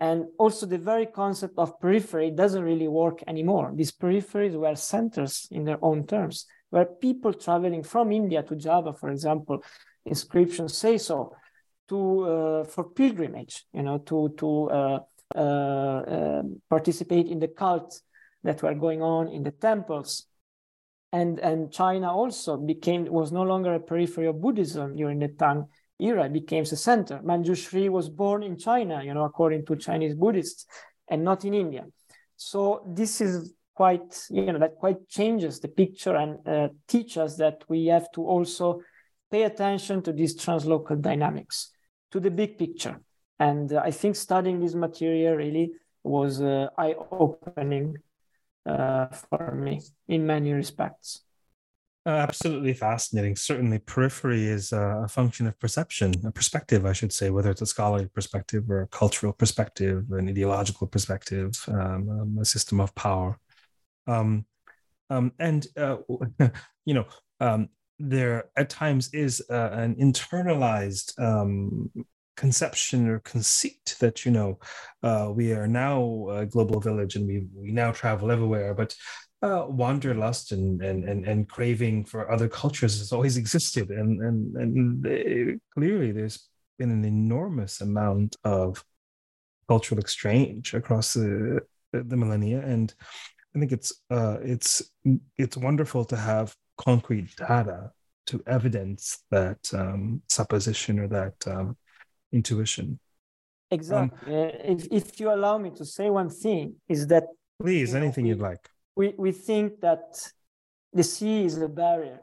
And 0.00 0.26
also 0.38 0.64
the 0.64 0.78
very 0.78 1.06
concept 1.06 1.54
of 1.58 1.78
periphery 1.78 2.30
doesn't 2.30 2.62
really 2.62 2.88
work 2.88 3.22
anymore. 3.26 3.72
These 3.74 3.92
peripheries 3.92 4.54
were 4.54 4.74
centers 4.74 5.46
in 5.50 5.64
their 5.64 5.78
own 5.84 6.06
terms, 6.06 6.46
where 6.70 6.86
people 6.86 7.34
traveling 7.34 7.82
from 7.82 8.10
India 8.10 8.42
to 8.42 8.56
Java, 8.56 8.94
for 8.94 9.10
example, 9.10 9.62
inscriptions 10.06 10.76
say 10.76 10.96
so, 10.96 11.36
to 11.88 12.22
uh, 12.22 12.64
for 12.64 12.84
pilgrimage, 12.84 13.66
you 13.74 13.82
know, 13.82 13.98
to 13.98 14.32
to 14.38 14.70
uh, 14.70 14.98
uh, 15.36 16.02
um, 16.06 16.62
participate 16.70 17.26
in 17.26 17.38
the 17.38 17.48
cults 17.48 18.02
that 18.42 18.62
were 18.62 18.74
going 18.74 19.02
on 19.02 19.28
in 19.28 19.42
the 19.42 19.50
temples. 19.50 20.26
And, 21.12 21.40
and 21.40 21.72
China 21.72 22.12
also 22.12 22.56
became 22.56 23.04
was 23.06 23.32
no 23.32 23.42
longer 23.42 23.74
a 23.74 23.80
periphery 23.80 24.28
of 24.28 24.40
Buddhism 24.40 24.96
during 24.96 25.18
the 25.18 25.28
Tang 25.28 25.66
era. 26.00 26.26
It 26.26 26.32
became 26.32 26.62
a 26.62 26.66
center. 26.66 27.20
Manjushri 27.24 27.88
was 27.88 28.08
born 28.08 28.42
in 28.42 28.56
China, 28.56 29.02
you 29.02 29.14
know, 29.14 29.24
according 29.24 29.66
to 29.66 29.76
Chinese 29.76 30.14
Buddhists, 30.14 30.66
and 31.08 31.24
not 31.24 31.44
in 31.44 31.54
India. 31.54 31.86
So 32.36 32.82
this 32.86 33.20
is 33.20 33.54
quite, 33.74 34.26
you 34.30 34.52
know, 34.52 34.58
that 34.58 34.76
quite 34.76 35.08
changes 35.08 35.60
the 35.60 35.68
picture 35.68 36.16
and 36.16 36.46
uh, 36.46 36.68
teach 36.86 37.16
us 37.16 37.36
that 37.36 37.64
we 37.68 37.86
have 37.86 38.10
to 38.12 38.22
also 38.26 38.82
pay 39.30 39.44
attention 39.44 40.02
to 40.02 40.12
these 40.12 40.36
translocal 40.36 41.00
dynamics, 41.00 41.70
to 42.10 42.20
the 42.20 42.30
big 42.30 42.58
picture. 42.58 43.00
And 43.38 43.72
uh, 43.72 43.82
I 43.84 43.90
think 43.90 44.16
studying 44.16 44.60
this 44.60 44.74
material 44.74 45.34
really 45.36 45.72
was 46.02 46.40
uh, 46.40 46.68
eye 46.76 46.94
opening 47.10 47.96
uh, 48.66 49.06
for 49.06 49.54
me 49.54 49.80
in 50.08 50.26
many 50.26 50.52
respects. 50.52 51.22
Uh, 52.06 52.10
absolutely 52.10 52.72
fascinating. 52.72 53.36
Certainly, 53.36 53.80
periphery 53.80 54.46
is 54.46 54.72
a 54.72 55.06
function 55.08 55.46
of 55.46 55.58
perception, 55.58 56.14
a 56.24 56.32
perspective, 56.32 56.86
I 56.86 56.94
should 56.94 57.12
say, 57.12 57.28
whether 57.28 57.50
it's 57.50 57.60
a 57.60 57.66
scholarly 57.66 58.08
perspective 58.08 58.70
or 58.70 58.82
a 58.82 58.86
cultural 58.88 59.34
perspective, 59.34 60.06
an 60.10 60.28
ideological 60.28 60.86
perspective, 60.86 61.52
um, 61.68 62.08
um, 62.08 62.38
a 62.40 62.44
system 62.44 62.80
of 62.80 62.94
power. 62.94 63.38
Um, 64.06 64.46
um, 65.10 65.32
and, 65.38 65.66
uh, 65.76 65.98
you 66.86 66.94
know, 66.94 67.06
um, 67.38 67.68
there 67.98 68.48
at 68.56 68.70
times 68.70 69.10
is 69.12 69.42
uh, 69.50 69.70
an 69.72 69.94
internalized 69.96 71.20
um, 71.20 71.90
conception 72.34 73.06
or 73.08 73.18
conceit 73.20 73.94
that 74.00 74.24
you 74.24 74.30
know 74.30 74.58
uh, 75.02 75.30
we 75.30 75.52
are 75.52 75.68
now 75.68 76.26
a 76.30 76.46
global 76.46 76.80
village 76.80 77.14
and 77.16 77.26
we 77.26 77.46
we 77.54 77.70
now 77.70 77.92
travel 77.92 78.30
everywhere 78.30 78.72
but 78.72 78.94
uh, 79.42 79.64
wanderlust 79.68 80.52
and, 80.52 80.82
and 80.82 81.04
and 81.04 81.26
and 81.26 81.48
craving 81.48 82.04
for 82.04 82.30
other 82.30 82.48
cultures 82.48 82.98
has 82.98 83.12
always 83.12 83.36
existed 83.42 83.90
and 83.90 84.20
and 84.20 84.56
and 84.56 85.06
it, 85.06 85.60
clearly 85.74 86.12
there's 86.12 86.48
been 86.78 86.90
an 86.90 87.04
enormous 87.04 87.80
amount 87.80 88.36
of 88.44 88.84
cultural 89.68 90.00
exchange 90.00 90.74
across 90.74 91.14
the 91.14 91.60
the 91.92 92.16
millennia 92.16 92.60
and 92.60 92.94
i 93.54 93.58
think 93.58 93.72
it's 93.72 93.92
uh 94.10 94.38
it's 94.42 94.82
it's 95.36 95.56
wonderful 95.56 96.04
to 96.04 96.16
have 96.16 96.54
concrete 96.76 97.34
data 97.36 97.90
to 98.30 98.42
evidence 98.46 99.18
that 99.30 99.58
um, 99.74 100.22
supposition 100.28 100.98
or 101.00 101.08
that 101.08 101.34
um, 101.46 101.76
intuition. 102.32 102.98
Exactly. 103.70 104.34
Um, 104.34 104.50
if, 104.74 104.86
if 104.90 105.20
you 105.20 105.32
allow 105.32 105.58
me 105.58 105.70
to 105.70 105.84
say 105.84 106.10
one 106.10 106.30
thing, 106.30 106.76
is 106.88 107.06
that 107.08 107.24
please, 107.60 107.94
anything 107.94 108.24
know, 108.24 108.28
we, 108.28 108.30
you'd 108.30 108.40
like. 108.40 108.68
We 108.96 109.14
we 109.16 109.32
think 109.32 109.80
that 109.80 110.02
the 110.92 111.02
sea 111.02 111.44
is 111.44 111.60
a 111.60 111.68
barrier. 111.68 112.20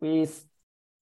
With 0.00 0.44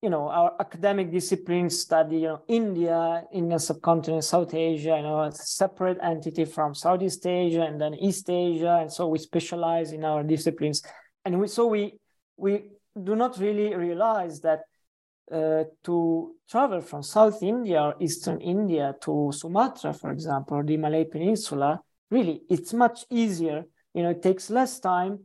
you 0.03 0.11
know 0.11 0.29
our 0.29 0.55
academic 0.61 1.11
disciplines 1.11 1.79
study 1.81 2.19
you 2.19 2.29
know 2.29 2.43
India, 2.49 3.25
Indian 3.33 3.59
subcontinent, 3.59 4.25
South 4.25 4.55
Asia, 4.55 4.97
you 4.97 5.03
know, 5.03 5.21
a 5.23 5.33
separate 5.33 5.99
entity 6.03 6.45
from 6.45 6.75
Southeast 6.75 7.27
Asia 7.27 7.63
and 7.63 7.81
then 7.81 7.95
East 7.95 8.29
Asia, 8.29 8.79
and 8.81 8.93
so 8.93 9.09
we 9.09 9.19
specialize 9.19 9.93
in 9.93 10.05
our 10.05 10.23
disciplines, 10.23 10.83
and 11.25 11.41
we 11.41 11.49
so 11.49 11.67
we 11.67 11.99
we 12.37 12.71
do 13.03 13.15
not 13.17 13.39
really 13.39 13.75
realize 13.75 14.41
that 14.41 14.61
uh, 15.33 15.65
to 15.83 16.35
travel 16.49 16.81
from 16.81 17.03
South 17.03 17.43
India 17.43 17.83
or 17.83 17.95
Eastern 18.01 18.41
India 18.41 18.95
to 19.03 19.33
Sumatra, 19.35 19.93
for 19.93 20.11
example, 20.11 20.59
or 20.59 20.63
the 20.65 20.77
Malay 20.77 21.05
Peninsula, 21.05 21.81
really, 22.11 22.43
it's 22.49 22.73
much 22.73 23.05
easier. 23.11 23.65
You 23.97 24.03
know, 24.03 24.11
it 24.11 24.23
takes 24.23 24.51
less 24.51 24.79
time 24.79 25.21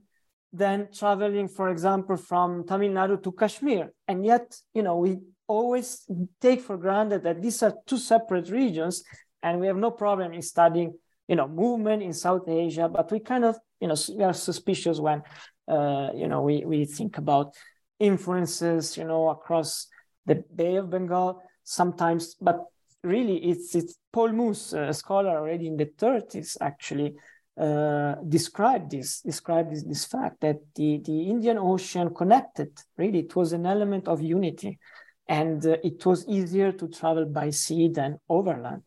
than 0.53 0.87
traveling, 0.93 1.49
for 1.49 1.69
example, 1.69 2.15
from 2.15 2.65
Tamil 2.65 2.91
Nadu 2.91 3.21
to 3.21 3.33
Kashmir. 3.33 3.91
And 4.07 4.25
yet, 4.25 4.55
you 4.73 4.81
know, 4.81 4.95
we 4.95 5.17
always 5.45 6.07
take 6.39 6.61
for 6.61 6.77
granted 6.77 7.23
that 7.23 7.41
these 7.41 7.61
are 7.63 7.73
two 7.85 7.97
separate 7.97 8.49
regions, 8.49 9.03
and 9.43 9.59
we 9.59 9.67
have 9.67 9.75
no 9.75 9.91
problem 9.91 10.31
in 10.31 10.41
studying, 10.41 10.93
you 11.27 11.35
know, 11.35 11.49
movement 11.49 12.01
in 12.01 12.13
South 12.13 12.47
Asia. 12.47 12.87
But 12.87 13.11
we 13.11 13.19
kind 13.19 13.43
of, 13.43 13.57
you 13.81 13.89
know, 13.89 13.95
we 14.15 14.23
are 14.23 14.33
suspicious 14.33 15.01
when, 15.01 15.21
uh, 15.67 16.11
you 16.15 16.29
know, 16.29 16.41
we 16.41 16.63
we 16.65 16.85
think 16.85 17.17
about 17.17 17.53
influences, 17.99 18.95
you 18.95 19.03
know, 19.03 19.29
across 19.29 19.87
the 20.25 20.45
Bay 20.55 20.77
of 20.77 20.89
Bengal 20.89 21.41
sometimes, 21.65 22.35
but 22.39 22.63
really 23.03 23.37
it's, 23.49 23.75
it's 23.75 23.97
Paul 24.13 24.31
Mus, 24.31 24.71
a 24.71 24.93
scholar 24.93 25.37
already 25.37 25.67
in 25.67 25.75
the 25.75 25.87
30s, 25.87 26.55
actually 26.61 27.15
uh, 27.57 28.15
described 28.27 28.91
this, 28.91 29.21
described 29.21 29.71
this, 29.71 29.83
this 29.83 30.05
fact 30.05 30.41
that 30.41 30.57
the, 30.75 31.01
the 31.03 31.29
Indian 31.29 31.57
Ocean 31.57 32.13
connected, 32.13 32.71
really, 32.97 33.19
it 33.19 33.35
was 33.35 33.53
an 33.53 33.65
element 33.65 34.07
of 34.07 34.21
unity. 34.21 34.79
And 35.27 35.65
uh, 35.65 35.77
it 35.83 36.05
was 36.05 36.27
easier 36.27 36.71
to 36.73 36.87
travel 36.87 37.25
by 37.25 37.51
sea 37.51 37.89
than 37.89 38.19
overland. 38.27 38.83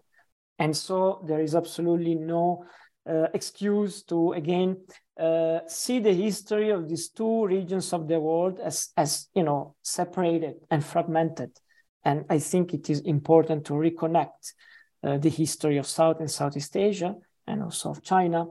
And 0.59 0.77
so 0.77 1.25
there 1.27 1.41
is 1.41 1.55
absolutely 1.55 2.15
no 2.15 2.65
uh, 3.09 3.27
excuse 3.35 4.03
to, 4.05 4.33
again, 4.33 4.77
uh, 5.19 5.61
see 5.69 6.01
the 6.01 6.13
history 6.13 6.71
of 6.71 6.89
these 6.89 7.09
two 7.09 7.47
regions 7.47 7.93
of 7.93 8.09
the 8.09 8.19
world 8.19 8.59
as, 8.59 8.89
as 8.97 9.29
you 9.35 9.45
know 9.45 9.77
separated 9.83 10.55
and 10.71 10.85
fragmented 10.85 11.51
and 12.05 12.25
i 12.31 12.39
think 12.39 12.75
it 12.75 12.91
is 12.91 12.99
important 13.03 13.65
to 13.65 13.75
reconnect 13.75 14.55
uh, 15.05 15.17
the 15.19 15.29
history 15.29 15.77
of 15.77 15.87
south 15.87 16.19
and 16.19 16.29
southeast 16.29 16.77
asia 16.77 17.15
and 17.47 17.63
also 17.63 17.91
of 17.91 18.03
china 18.03 18.47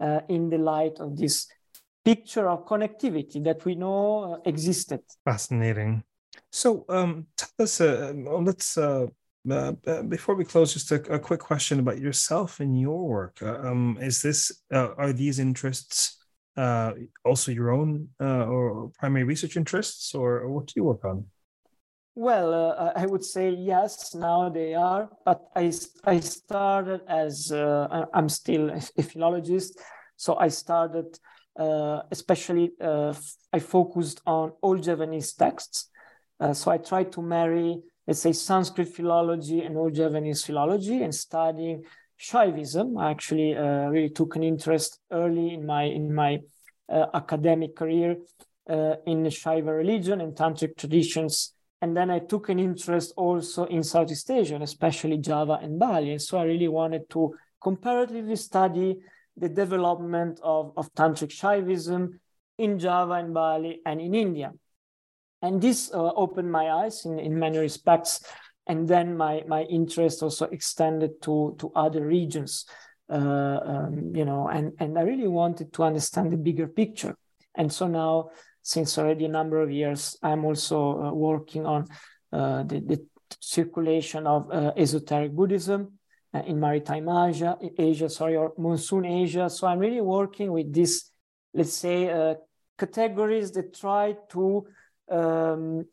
uh, 0.00 0.20
in 0.28 0.48
the 0.50 0.58
light 0.58 0.98
of 1.00 1.16
this 1.16 1.46
picture 2.04 2.48
of 2.48 2.66
connectivity 2.66 3.42
that 3.42 3.64
we 3.64 3.74
know 3.74 4.34
uh, 4.34 4.48
existed 4.48 5.00
fascinating 5.24 6.02
so 6.50 6.84
um, 6.88 7.26
tell 7.36 7.50
us 7.60 7.80
uh, 7.80 8.12
let's 8.14 8.78
uh, 8.78 9.06
before 10.08 10.34
we 10.34 10.44
close, 10.44 10.74
just 10.74 10.90
a, 10.92 10.96
a, 11.12 11.18
quick 11.18 11.40
question 11.40 11.78
about 11.78 11.98
yourself 11.98 12.60
and 12.60 12.78
your 12.78 13.08
work. 13.08 13.38
Uh, 13.40 13.58
um, 13.60 13.96
is 14.00 14.20
this 14.20 14.62
uh, 14.72 14.88
are 14.98 15.12
these 15.12 15.38
interests 15.38 16.18
uh, 16.58 16.92
also 17.24 17.52
your 17.52 17.70
own 17.70 18.08
uh, 18.20 18.44
or 18.46 18.90
primary 18.98 19.24
research 19.24 19.56
interests, 19.56 20.14
or, 20.14 20.48
what 20.48 20.66
do 20.66 20.72
you 20.76 20.84
work 20.84 21.04
on? 21.04 21.24
Well, 22.20 22.52
uh, 22.52 22.92
I 22.96 23.06
would 23.06 23.24
say 23.24 23.50
yes. 23.50 24.12
Now 24.12 24.48
they 24.48 24.74
are, 24.74 25.08
but 25.24 25.40
I 25.54 25.72
I 26.04 26.18
started 26.18 27.02
as 27.06 27.52
I'm 27.52 28.28
still 28.28 28.70
a 28.70 29.02
philologist, 29.02 29.78
so 30.16 30.36
I 30.36 30.48
started 30.48 31.16
especially 32.10 32.72
I 32.80 33.60
focused 33.60 34.20
on 34.26 34.52
old 34.62 34.82
Javanese 34.82 35.34
texts. 35.34 35.90
so 36.52 36.72
I 36.72 36.78
tried 36.78 37.12
to 37.12 37.22
marry 37.22 37.82
let's 38.08 38.20
say 38.20 38.32
Sanskrit 38.32 38.88
philology 38.88 39.60
and 39.60 39.76
Old 39.76 39.94
Javanese 39.94 40.44
philology 40.44 41.02
and 41.02 41.14
studying 41.14 41.84
Shaivism. 42.18 43.00
I 43.00 43.10
actually 43.10 43.54
uh, 43.54 43.90
really 43.90 44.08
took 44.08 44.34
an 44.34 44.42
interest 44.42 44.98
early 45.12 45.54
in 45.54 45.64
my 45.66 45.84
in 45.84 46.12
my 46.12 46.40
uh, 46.88 47.06
academic 47.14 47.76
career 47.76 48.16
uh, 48.68 48.94
in 49.06 49.22
the 49.22 49.30
Shaiva 49.30 49.76
religion 49.76 50.20
and 50.20 50.34
tantric 50.34 50.76
traditions. 50.76 51.54
And 51.80 51.96
then 51.96 52.10
I 52.10 52.18
took 52.18 52.48
an 52.48 52.58
interest 52.58 53.12
also 53.16 53.64
in 53.64 53.82
Southeast 53.82 54.30
Asia, 54.30 54.58
especially 54.60 55.18
Java 55.18 55.58
and 55.62 55.78
Bali. 55.78 56.10
And 56.12 56.22
so 56.22 56.38
I 56.38 56.44
really 56.44 56.68
wanted 56.68 57.08
to 57.10 57.34
comparatively 57.60 58.36
study 58.36 58.98
the 59.36 59.48
development 59.48 60.40
of, 60.42 60.72
of 60.76 60.92
tantric 60.94 61.30
Shaivism 61.30 62.18
in 62.58 62.78
Java 62.78 63.14
and 63.14 63.32
Bali 63.32 63.80
and 63.86 64.00
in 64.00 64.14
India. 64.14 64.52
And 65.40 65.62
this 65.62 65.92
uh, 65.94 66.12
opened 66.14 66.50
my 66.50 66.70
eyes 66.70 67.04
in, 67.04 67.20
in 67.20 67.38
many 67.38 67.58
respects. 67.58 68.24
And 68.66 68.88
then 68.88 69.16
my 69.16 69.44
my 69.46 69.62
interest 69.62 70.22
also 70.22 70.46
extended 70.46 71.22
to 71.22 71.56
to 71.58 71.72
other 71.74 72.04
regions 72.04 72.66
uh, 73.10 73.60
um, 73.64 74.12
you 74.14 74.26
know 74.26 74.48
and 74.48 74.72
and 74.78 74.98
i 74.98 75.00
really 75.00 75.26
wanted 75.26 75.72
to 75.72 75.82
understand 75.82 76.30
the 76.32 76.36
bigger 76.36 76.66
picture. 76.66 77.16
And 77.54 77.72
so 77.72 77.86
now 77.86 78.30
since 78.72 78.98
already 78.98 79.24
a 79.24 79.34
number 79.38 79.58
of 79.64 79.70
years 79.80 80.16
i'm 80.22 80.44
also 80.44 80.78
uh, 81.02 81.12
working 81.28 81.64
on 81.74 81.80
uh, 82.32 82.62
the, 82.70 82.80
the, 82.90 82.98
circulation 83.40 84.26
of 84.26 84.50
uh, 84.50 84.72
esoteric 84.76 85.32
buddhism 85.32 85.80
uh, 86.34 86.42
in 86.46 86.58
maritime 86.60 87.08
Asia, 87.08 87.56
Asia, 87.78 88.08
sorry, 88.08 88.36
or 88.36 88.52
monsoon 88.58 89.04
Asia. 89.04 89.48
So 89.50 89.66
I'm 89.66 89.78
really 89.78 90.00
working 90.00 90.52
with 90.52 90.72
these, 90.72 91.10
let's 91.54 91.72
say, 91.72 92.10
uh, 92.10 92.34
categories 92.78 93.50
that 93.52 93.74
try 93.74 94.14
to 94.30 94.66
um, 95.10 95.84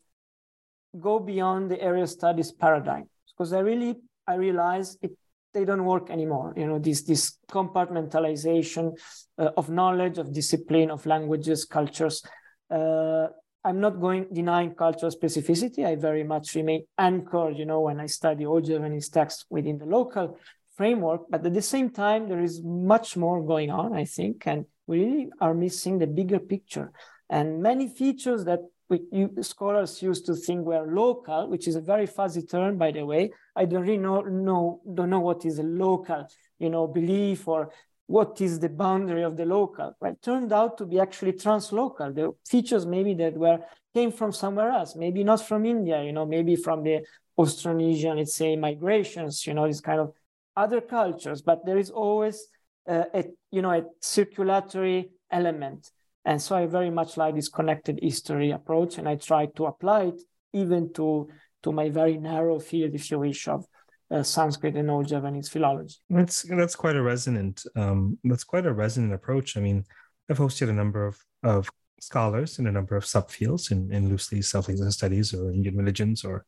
go 0.98 1.18
beyond 1.18 1.70
the 1.70 1.80
area 1.80 2.06
studies 2.06 2.52
paradigm. 2.52 3.08
Because 3.26 3.52
I 3.52 3.60
really, 3.60 3.96
I 4.26 4.34
realize 4.34 4.96
it, 5.02 5.12
they 5.52 5.64
don't 5.64 5.84
work 5.84 6.10
anymore. 6.10 6.52
You 6.56 6.66
know, 6.66 6.78
this 6.78 7.02
this 7.02 7.38
compartmentalization 7.50 8.92
uh, 9.38 9.50
of 9.56 9.70
knowledge, 9.70 10.18
of 10.18 10.32
discipline, 10.32 10.90
of 10.90 11.06
languages, 11.06 11.64
cultures. 11.64 12.22
Uh, 12.70 13.28
I'm 13.64 13.80
not 13.80 14.00
going 14.00 14.26
denying 14.32 14.74
cultural 14.74 15.10
specificity. 15.10 15.84
I 15.84 15.96
very 15.96 16.22
much 16.22 16.54
remain 16.54 16.84
anchored, 16.96 17.58
you 17.58 17.66
know, 17.66 17.80
when 17.80 17.98
I 17.98 18.06
study 18.06 18.46
old 18.46 18.64
Javanese 18.64 19.08
texts 19.08 19.44
within 19.50 19.78
the 19.78 19.86
local 19.86 20.38
framework. 20.76 21.22
But 21.28 21.44
at 21.44 21.52
the 21.52 21.62
same 21.62 21.90
time, 21.90 22.28
there 22.28 22.42
is 22.42 22.62
much 22.62 23.16
more 23.16 23.42
going 23.44 23.70
on, 23.70 23.92
I 23.92 24.04
think, 24.04 24.46
and 24.46 24.66
we 24.86 25.00
really 25.00 25.30
are 25.40 25.54
missing 25.54 25.98
the 25.98 26.06
bigger 26.06 26.38
picture. 26.38 26.92
And 27.28 27.60
many 27.60 27.88
features 27.88 28.44
that 28.44 28.60
we, 28.88 29.00
you, 29.10 29.34
scholars 29.42 30.00
used 30.00 30.26
to 30.26 30.34
think 30.36 30.64
were 30.64 30.86
local, 30.86 31.48
which 31.48 31.66
is 31.66 31.74
a 31.74 31.80
very 31.80 32.06
fuzzy 32.06 32.42
term, 32.42 32.78
by 32.78 32.92
the 32.92 33.04
way. 33.04 33.32
I 33.56 33.64
don't 33.64 33.82
really 33.82 33.98
know, 33.98 34.20
know 34.20 34.80
don't 34.94 35.10
know 35.10 35.20
what 35.20 35.44
is 35.44 35.58
a 35.58 35.64
local, 35.64 36.28
you 36.60 36.70
know, 36.70 36.86
belief 36.86 37.48
or 37.48 37.70
what 38.06 38.40
is 38.40 38.60
the 38.60 38.68
boundary 38.68 39.22
of 39.22 39.36
the 39.36 39.44
local 39.44 39.92
right? 40.00 40.20
Turned 40.22 40.52
out 40.52 40.78
to 40.78 40.86
be 40.86 41.00
actually 41.00 41.32
translocal. 41.32 42.14
The 42.14 42.32
features 42.48 42.86
maybe 42.86 43.14
that 43.14 43.36
were 43.36 43.58
came 43.96 44.12
from 44.12 44.30
somewhere 44.30 44.70
else 44.70 44.94
maybe 44.94 45.24
not 45.24 45.40
from 45.48 45.64
india 45.64 46.02
you 46.02 46.12
know 46.12 46.26
maybe 46.26 46.54
from 46.54 46.82
the 46.82 46.96
austronesian 47.38 48.16
let's 48.18 48.34
say 48.34 48.54
migrations 48.54 49.46
you 49.46 49.54
know 49.54 49.66
this 49.66 49.80
kind 49.80 50.00
of 50.00 50.12
other 50.54 50.82
cultures 50.82 51.40
but 51.40 51.64
there 51.64 51.78
is 51.78 51.90
always 51.90 52.46
uh, 52.86 53.04
a 53.14 53.24
you 53.50 53.62
know 53.62 53.72
a 53.72 53.82
circulatory 54.00 55.10
element. 55.30 55.90
And 56.24 56.42
so 56.42 56.56
i 56.56 56.66
very 56.66 56.90
much 56.90 57.16
like 57.16 57.34
this 57.36 57.48
connected 57.48 58.00
history 58.02 58.50
approach 58.50 58.98
and 58.98 59.08
i 59.08 59.14
try 59.14 59.46
to 59.56 59.66
apply 59.66 60.00
it 60.10 60.20
even 60.52 60.92
to 60.94 61.28
to 61.62 61.72
my 61.72 61.88
very 61.88 62.16
narrow 62.18 62.58
field 62.58 62.94
if 62.94 63.10
you 63.10 63.18
wish 63.20 63.48
of 63.48 63.64
uh, 64.10 64.22
Sanskrit 64.22 64.76
and 64.76 64.90
Old 64.90 65.08
Javanese 65.08 65.48
philology. 65.48 65.96
That's 66.10 66.42
that's 66.42 66.76
quite 66.76 66.96
a 66.96 67.02
resonant. 67.02 67.64
Um, 67.74 68.18
that's 68.24 68.44
quite 68.44 68.66
a 68.66 68.72
resonant 68.72 69.14
approach. 69.14 69.56
I 69.56 69.60
mean, 69.60 69.84
I've 70.30 70.38
hosted 70.38 70.68
a 70.68 70.72
number 70.72 71.06
of 71.06 71.18
of 71.42 71.68
scholars 72.00 72.58
in 72.58 72.66
a 72.66 72.72
number 72.72 72.96
of 72.96 73.04
subfields 73.04 73.70
in 73.70 73.92
in 73.92 74.08
loosely 74.08 74.38
Asian 74.38 74.92
studies 74.92 75.34
or 75.34 75.50
Indian 75.50 75.76
religions 75.76 76.24
or, 76.24 76.44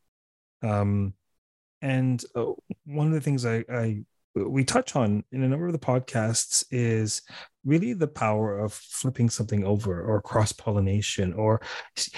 um, 0.61 1.13
and 1.81 2.23
uh, 2.35 2.45
one 2.85 3.07
of 3.07 3.13
the 3.13 3.21
things 3.21 3.45
I 3.45 3.63
I 3.69 4.03
we 4.35 4.63
touch 4.63 4.95
on 4.95 5.23
in 5.31 5.43
a 5.43 5.47
number 5.47 5.67
of 5.67 5.73
the 5.73 5.79
podcasts 5.79 6.63
is 6.71 7.21
really 7.65 7.93
the 7.93 8.07
power 8.07 8.59
of 8.59 8.73
flipping 8.73 9.29
something 9.29 9.63
over 9.63 10.01
or 10.01 10.21
cross 10.21 10.51
pollination 10.51 11.33
or 11.33 11.61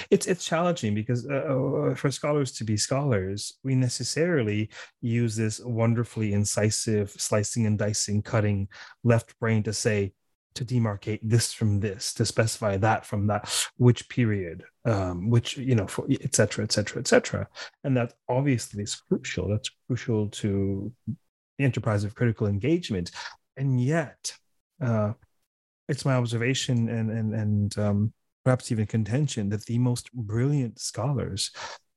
it's 0.10 0.28
it's 0.28 0.46
challenging 0.46 0.94
because 0.94 1.26
uh, 1.28 1.34
uh, 1.34 1.96
for 1.96 2.12
scholars 2.12 2.52
to 2.52 2.64
be 2.64 2.78
scholars 2.78 3.58
we 3.64 3.74
necessarily 3.74 4.70
use 5.02 5.36
this 5.36 5.60
wonderfully 5.62 6.34
incisive 6.34 7.10
slicing 7.12 7.66
and 7.66 7.80
dicing 7.80 8.22
cutting 8.22 8.68
left 9.04 9.38
brain 9.40 9.64
to 9.64 9.74
say 9.74 10.14
to 10.54 10.66
demarcate 10.66 11.20
this 11.24 11.54
from 11.54 11.80
this 11.80 12.14
to 12.14 12.26
specify 12.26 12.76
that 12.78 13.06
from 13.06 13.26
that 13.28 13.50
which 13.78 14.08
period 14.10 14.64
um, 14.86 15.30
which 15.30 15.58
you 15.58 15.76
know 15.76 15.88
for 15.88 16.06
et 16.10 16.36
cetera 16.36 16.64
et 16.64 16.72
cetera 16.72 17.00
et 17.00 17.08
cetera. 17.08 17.48
And 17.84 17.96
that 17.98 18.14
obviously 18.28 18.84
is 18.84 18.96
crucial. 18.96 19.48
That's 19.48 19.70
crucial 19.88 20.28
to 20.30 20.92
enterprise 21.64 22.04
of 22.04 22.16
critical 22.16 22.48
engagement. 22.48 23.12
And 23.58 23.82
yet 23.82 24.34
uh, 24.82 25.14
it's 25.88 26.06
my 26.06 26.16
observation 26.16 26.90
and 26.90 27.12
and 27.12 27.34
and 27.34 27.78
um, 27.78 28.14
perhaps 28.44 28.72
even 28.72 28.86
contention 28.86 29.50
that 29.50 29.66
the 29.66 29.78
most 29.78 30.12
brilliant 30.14 30.80
scholars 30.80 31.52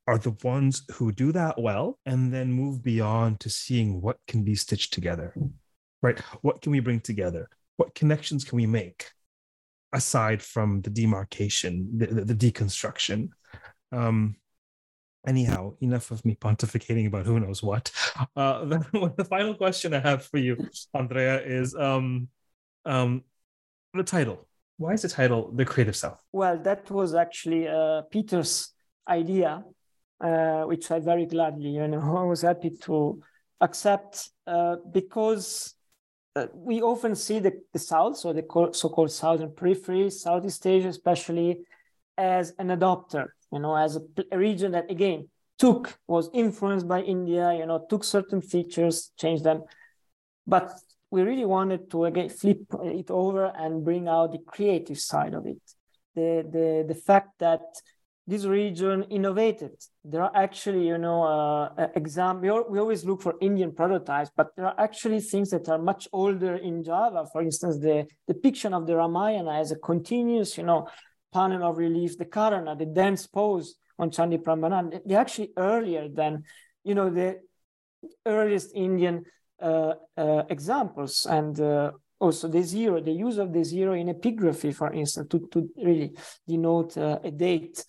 are 0.07 0.19
the 0.19 0.37
ones 0.43 0.83
who 0.93 1.13
do 1.13 1.33
that 1.33 1.59
well 1.61 1.99
and 2.05 2.33
then 2.33 2.53
move 2.53 2.83
beyond 2.83 3.41
to 3.41 3.49
seeing 3.49 4.03
what 4.03 4.19
can 4.29 4.45
be 4.45 4.55
stitched 4.55 4.93
together 4.93 5.33
right? 6.05 6.21
What 6.43 6.61
can 6.61 6.71
we 6.71 6.81
bring 6.81 7.01
together? 7.01 7.49
What 7.79 7.95
connections 7.95 8.45
can 8.45 8.57
we 8.57 8.67
make 8.67 9.11
aside 9.93 10.43
from 10.43 10.83
the 10.83 10.91
demarcation 10.91 11.89
the, 11.97 12.07
the, 12.07 12.25
the 12.27 12.35
deconstruction? 12.35 13.31
Um, 13.91 14.37
anyhow 15.27 15.75
enough 15.81 16.11
of 16.11 16.25
me 16.25 16.37
pontificating 16.41 17.07
about 17.07 17.27
who 17.27 17.41
knows 17.41 17.63
what. 17.63 17.91
Uh, 18.37 18.65
the, 18.65 19.13
the 19.17 19.25
final 19.25 19.55
question 19.55 19.93
i 19.93 19.99
have 19.99 20.25
for 20.25 20.39
you 20.39 20.57
andrea 20.95 21.41
is 21.43 21.75
um, 21.75 22.29
um, 22.85 23.23
the 23.93 24.03
title. 24.03 24.47
Why 24.77 24.93
is 24.93 25.03
the 25.03 25.09
title 25.09 25.53
the 25.53 25.65
creative 25.65 25.97
south 25.97 26.21
well 26.33 26.59
that 26.59 26.91
was 26.91 27.15
actually 27.15 27.69
uh, 27.69 28.03
peter's 28.11 28.73
idea 29.09 29.63
uh, 30.21 30.63
which 30.63 30.91
i 30.91 30.99
very 30.99 31.27
gladly 31.27 31.71
you 31.71 31.87
know 31.87 32.17
i 32.23 32.25
was 32.25 32.43
happy 32.43 32.71
to 32.71 33.21
accept 33.61 34.31
uh, 34.47 34.77
because 34.93 35.75
uh, 36.37 36.47
we 36.53 36.83
often 36.83 37.15
see 37.15 37.39
the, 37.39 37.53
the 37.73 37.79
south 37.79 38.17
so 38.17 38.33
the 38.33 38.45
so-called 38.73 39.11
southern 39.11 39.53
periphery 39.55 40.11
southeast 40.11 40.67
asia 40.67 40.89
especially 40.89 41.61
as 42.17 42.53
an 42.59 42.69
adopter 42.69 43.27
you 43.55 43.61
know 43.61 43.75
as 43.77 43.97
a, 43.97 44.37
region 44.37 44.73
that 44.73 44.91
again 44.91 45.29
took 45.59 45.99
was 46.07 46.29
influenced 46.35 46.87
by 46.87 47.01
india 47.01 47.55
you 47.55 47.65
know 47.65 47.87
took 47.89 48.05
certain 48.05 48.43
features 48.43 49.13
changed 49.17 49.45
them 49.45 49.63
but 50.47 50.71
we 51.15 51.23
really 51.23 51.45
wanted 51.45 51.89
to 51.93 52.07
again 52.07 52.29
flip 52.29 52.63
it 52.83 53.09
over 53.09 53.45
and 53.57 53.85
bring 53.85 54.09
out 54.09 54.33
the 54.33 54.39
creative 54.39 54.99
side 54.99 55.33
of 55.33 55.47
it. 55.47 55.63
The, 56.17 56.45
the, 56.51 56.85
the 56.89 57.01
fact 57.09 57.39
that 57.39 57.63
this 58.27 58.45
region 58.45 59.05
innovated. 59.11 59.77
There 60.05 60.23
are 60.23 60.35
actually, 60.35 60.89
you 60.89 60.99
know, 60.99 61.23
uh, 61.23 61.87
exam. 61.95 62.41
We, 62.41 62.51
we 62.51 62.81
always 62.81 63.05
look 63.05 63.23
for 63.23 63.35
Indian 63.41 63.71
prototypes, 63.73 64.31
but 64.37 64.57
there 64.57 64.67
are 64.67 64.75
actually 64.77 65.21
things 65.21 65.51
that 65.51 65.69
are 65.69 65.79
much 65.79 66.09
older 66.13 66.57
in 66.57 66.83
Java. 66.83 67.27
For 67.33 67.43
instance, 67.43 67.79
the 67.79 68.07
depiction 68.27 68.75
of 68.75 68.87
the 68.89 68.97
Ramayana 68.97 69.53
as 69.61 69.71
a 69.71 69.77
continuous, 69.77 70.59
you 70.59 70.65
know, 70.65 70.89
panel 71.35 71.69
of 71.69 71.77
relief, 71.79 72.17
the 72.17 72.25
Karana, 72.25 72.79
the 72.79 72.87
dance 72.87 73.27
pose 73.27 73.75
on 73.99 74.11
Chandi 74.11 74.39
Prambanan, 74.43 75.01
they're 75.05 75.21
actually 75.21 75.51
earlier 75.57 76.09
than, 76.09 76.45
you 76.85 76.95
know, 76.95 77.11
the 77.11 77.41
earliest 78.25 78.71
Indian 78.75 79.25
uh, 79.61 79.95
uh, 80.17 80.43
examples 80.49 81.27
and 81.27 81.61
uh, 81.61 81.91
also 82.19 82.49
the 82.49 82.63
zero, 82.63 83.01
the 83.01 83.13
use 83.13 83.39
of 83.39 83.53
the 83.53 83.65
zero 83.65 83.93
in 83.95 84.09
epigraphy, 84.09 84.75
for 84.75 84.93
instance, 84.93 85.29
to, 85.31 85.49
to 85.53 85.69
really 85.77 86.13
denote 86.47 86.97
a 86.97 87.31
date. 87.31 87.85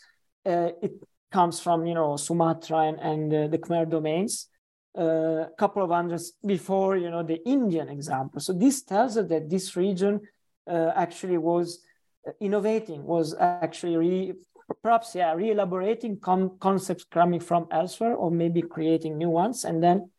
it 0.46 0.94
comes 1.32 1.60
from, 1.60 1.86
you 1.86 1.94
know, 1.94 2.18
Sumatra 2.18 2.80
and, 2.90 3.00
and 3.00 3.54
the 3.54 3.58
Khmer 3.58 3.90
domains 3.90 4.48
a 4.96 5.48
couple 5.58 5.84
of 5.84 5.90
hundreds 5.90 6.34
before, 6.46 6.96
you 6.98 7.10
know, 7.10 7.24
the 7.24 7.42
Indian 7.46 7.90
example. 7.90 8.40
So 8.40 8.54
this 8.54 8.84
tells 8.84 9.18
us 9.18 9.28
that 9.28 9.50
this 9.50 9.76
region 9.76 10.22
actually 10.68 11.38
was 11.38 11.82
innovating, 12.40 13.04
was 13.04 13.36
actually 13.40 13.98
re, 13.98 14.34
perhaps 14.82 15.14
yeah 15.16 15.34
re-elaborating 15.34 16.20
concepts 16.20 17.06
coming 17.06 17.40
from 17.40 17.68
elsewhere 17.72 18.16
or 18.16 18.32
maybe 18.32 18.62
creating 18.62 19.18
new 19.18 19.30
ones 19.30 19.64
and 19.66 19.84
then 19.84 20.10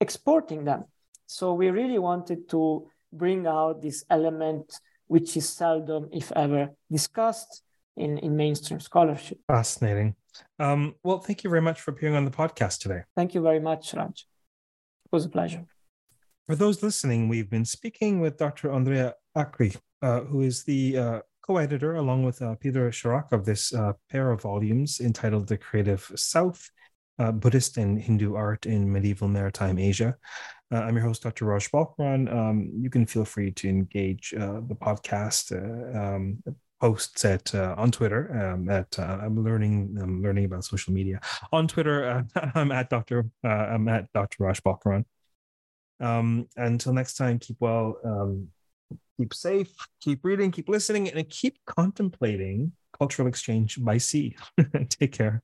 exporting 0.00 0.64
them. 0.64 0.84
So 1.26 1.54
we 1.54 1.70
really 1.70 1.98
wanted 1.98 2.48
to 2.50 2.88
bring 3.12 3.46
out 3.46 3.82
this 3.82 4.04
element, 4.08 4.80
which 5.06 5.36
is 5.36 5.48
seldom, 5.48 6.08
if 6.12 6.32
ever, 6.32 6.70
discussed 6.90 7.62
in, 7.96 8.18
in 8.18 8.36
mainstream 8.36 8.80
scholarship. 8.80 9.38
Fascinating. 9.46 10.14
Um, 10.58 10.94
well, 11.02 11.18
thank 11.18 11.44
you 11.44 11.50
very 11.50 11.62
much 11.62 11.80
for 11.80 11.90
appearing 11.90 12.14
on 12.14 12.24
the 12.24 12.30
podcast 12.30 12.78
today. 12.78 13.02
Thank 13.16 13.34
you 13.34 13.40
very 13.42 13.60
much, 13.60 13.92
Raj. 13.94 14.26
It 15.04 15.12
was 15.12 15.24
a 15.24 15.28
pleasure. 15.28 15.64
For 16.46 16.54
those 16.56 16.82
listening, 16.82 17.28
we've 17.28 17.50
been 17.50 17.64
speaking 17.64 18.20
with 18.20 18.38
Dr. 18.38 18.72
Andrea 18.72 19.14
Acri, 19.36 19.74
uh, 20.00 20.20
who 20.20 20.40
is 20.40 20.64
the 20.64 20.96
uh, 20.96 21.20
co-editor, 21.48 21.96
along 21.96 22.24
with 22.24 22.42
uh, 22.42 22.54
Peter 22.56 22.90
Sharrock, 22.90 23.32
of 23.32 23.44
this 23.46 23.72
uh, 23.72 23.94
pair 24.10 24.30
of 24.30 24.42
volumes 24.42 25.00
entitled 25.00 25.48
"The 25.48 25.56
Creative 25.56 26.10
South: 26.14 26.70
uh, 27.18 27.32
Buddhist 27.32 27.78
and 27.78 27.98
Hindu 27.98 28.34
art 28.34 28.66
in 28.66 28.92
medieval 28.92 29.28
maritime 29.28 29.78
Asia. 29.78 30.16
Uh, 30.70 30.80
I'm 30.80 30.94
your 30.94 31.04
host, 31.04 31.22
Dr. 31.22 31.46
Raj 31.46 31.70
Balkaran. 31.70 32.30
Um, 32.30 32.70
you 32.74 32.90
can 32.90 33.06
feel 33.06 33.24
free 33.24 33.50
to 33.52 33.68
engage 33.68 34.34
uh, 34.34 34.60
the 34.68 34.74
podcast 34.74 35.52
uh, 35.52 35.98
um, 35.98 36.42
posts 36.80 37.24
at 37.24 37.54
uh, 37.54 37.74
on 37.78 37.90
Twitter. 37.90 38.52
Um, 38.52 38.68
at 38.68 38.98
uh, 38.98 39.18
I'm 39.22 39.42
learning 39.42 39.96
I'm 40.00 40.22
learning 40.22 40.44
about 40.44 40.64
social 40.64 40.92
media 40.92 41.20
on 41.50 41.66
Twitter. 41.66 42.26
I'm 42.54 42.70
at 42.72 42.90
Dr. 42.90 43.24
I'm 43.42 43.88
at 43.88 44.12
Dr. 44.12 44.44
Raj 44.44 44.62
Balkaran. 44.62 45.04
Um, 46.00 46.46
until 46.56 46.92
next 46.92 47.14
time, 47.14 47.38
keep 47.38 47.56
well, 47.58 47.96
um, 48.04 48.48
keep 49.18 49.34
safe, 49.34 49.74
keep 50.00 50.24
reading, 50.24 50.50
keep 50.50 50.68
listening, 50.68 51.08
and 51.08 51.28
keep 51.28 51.58
contemplating 51.66 52.72
cultural 52.96 53.28
exchange 53.28 53.82
by 53.82 53.98
sea. 53.98 54.36
Take 54.88 55.12
care. 55.12 55.42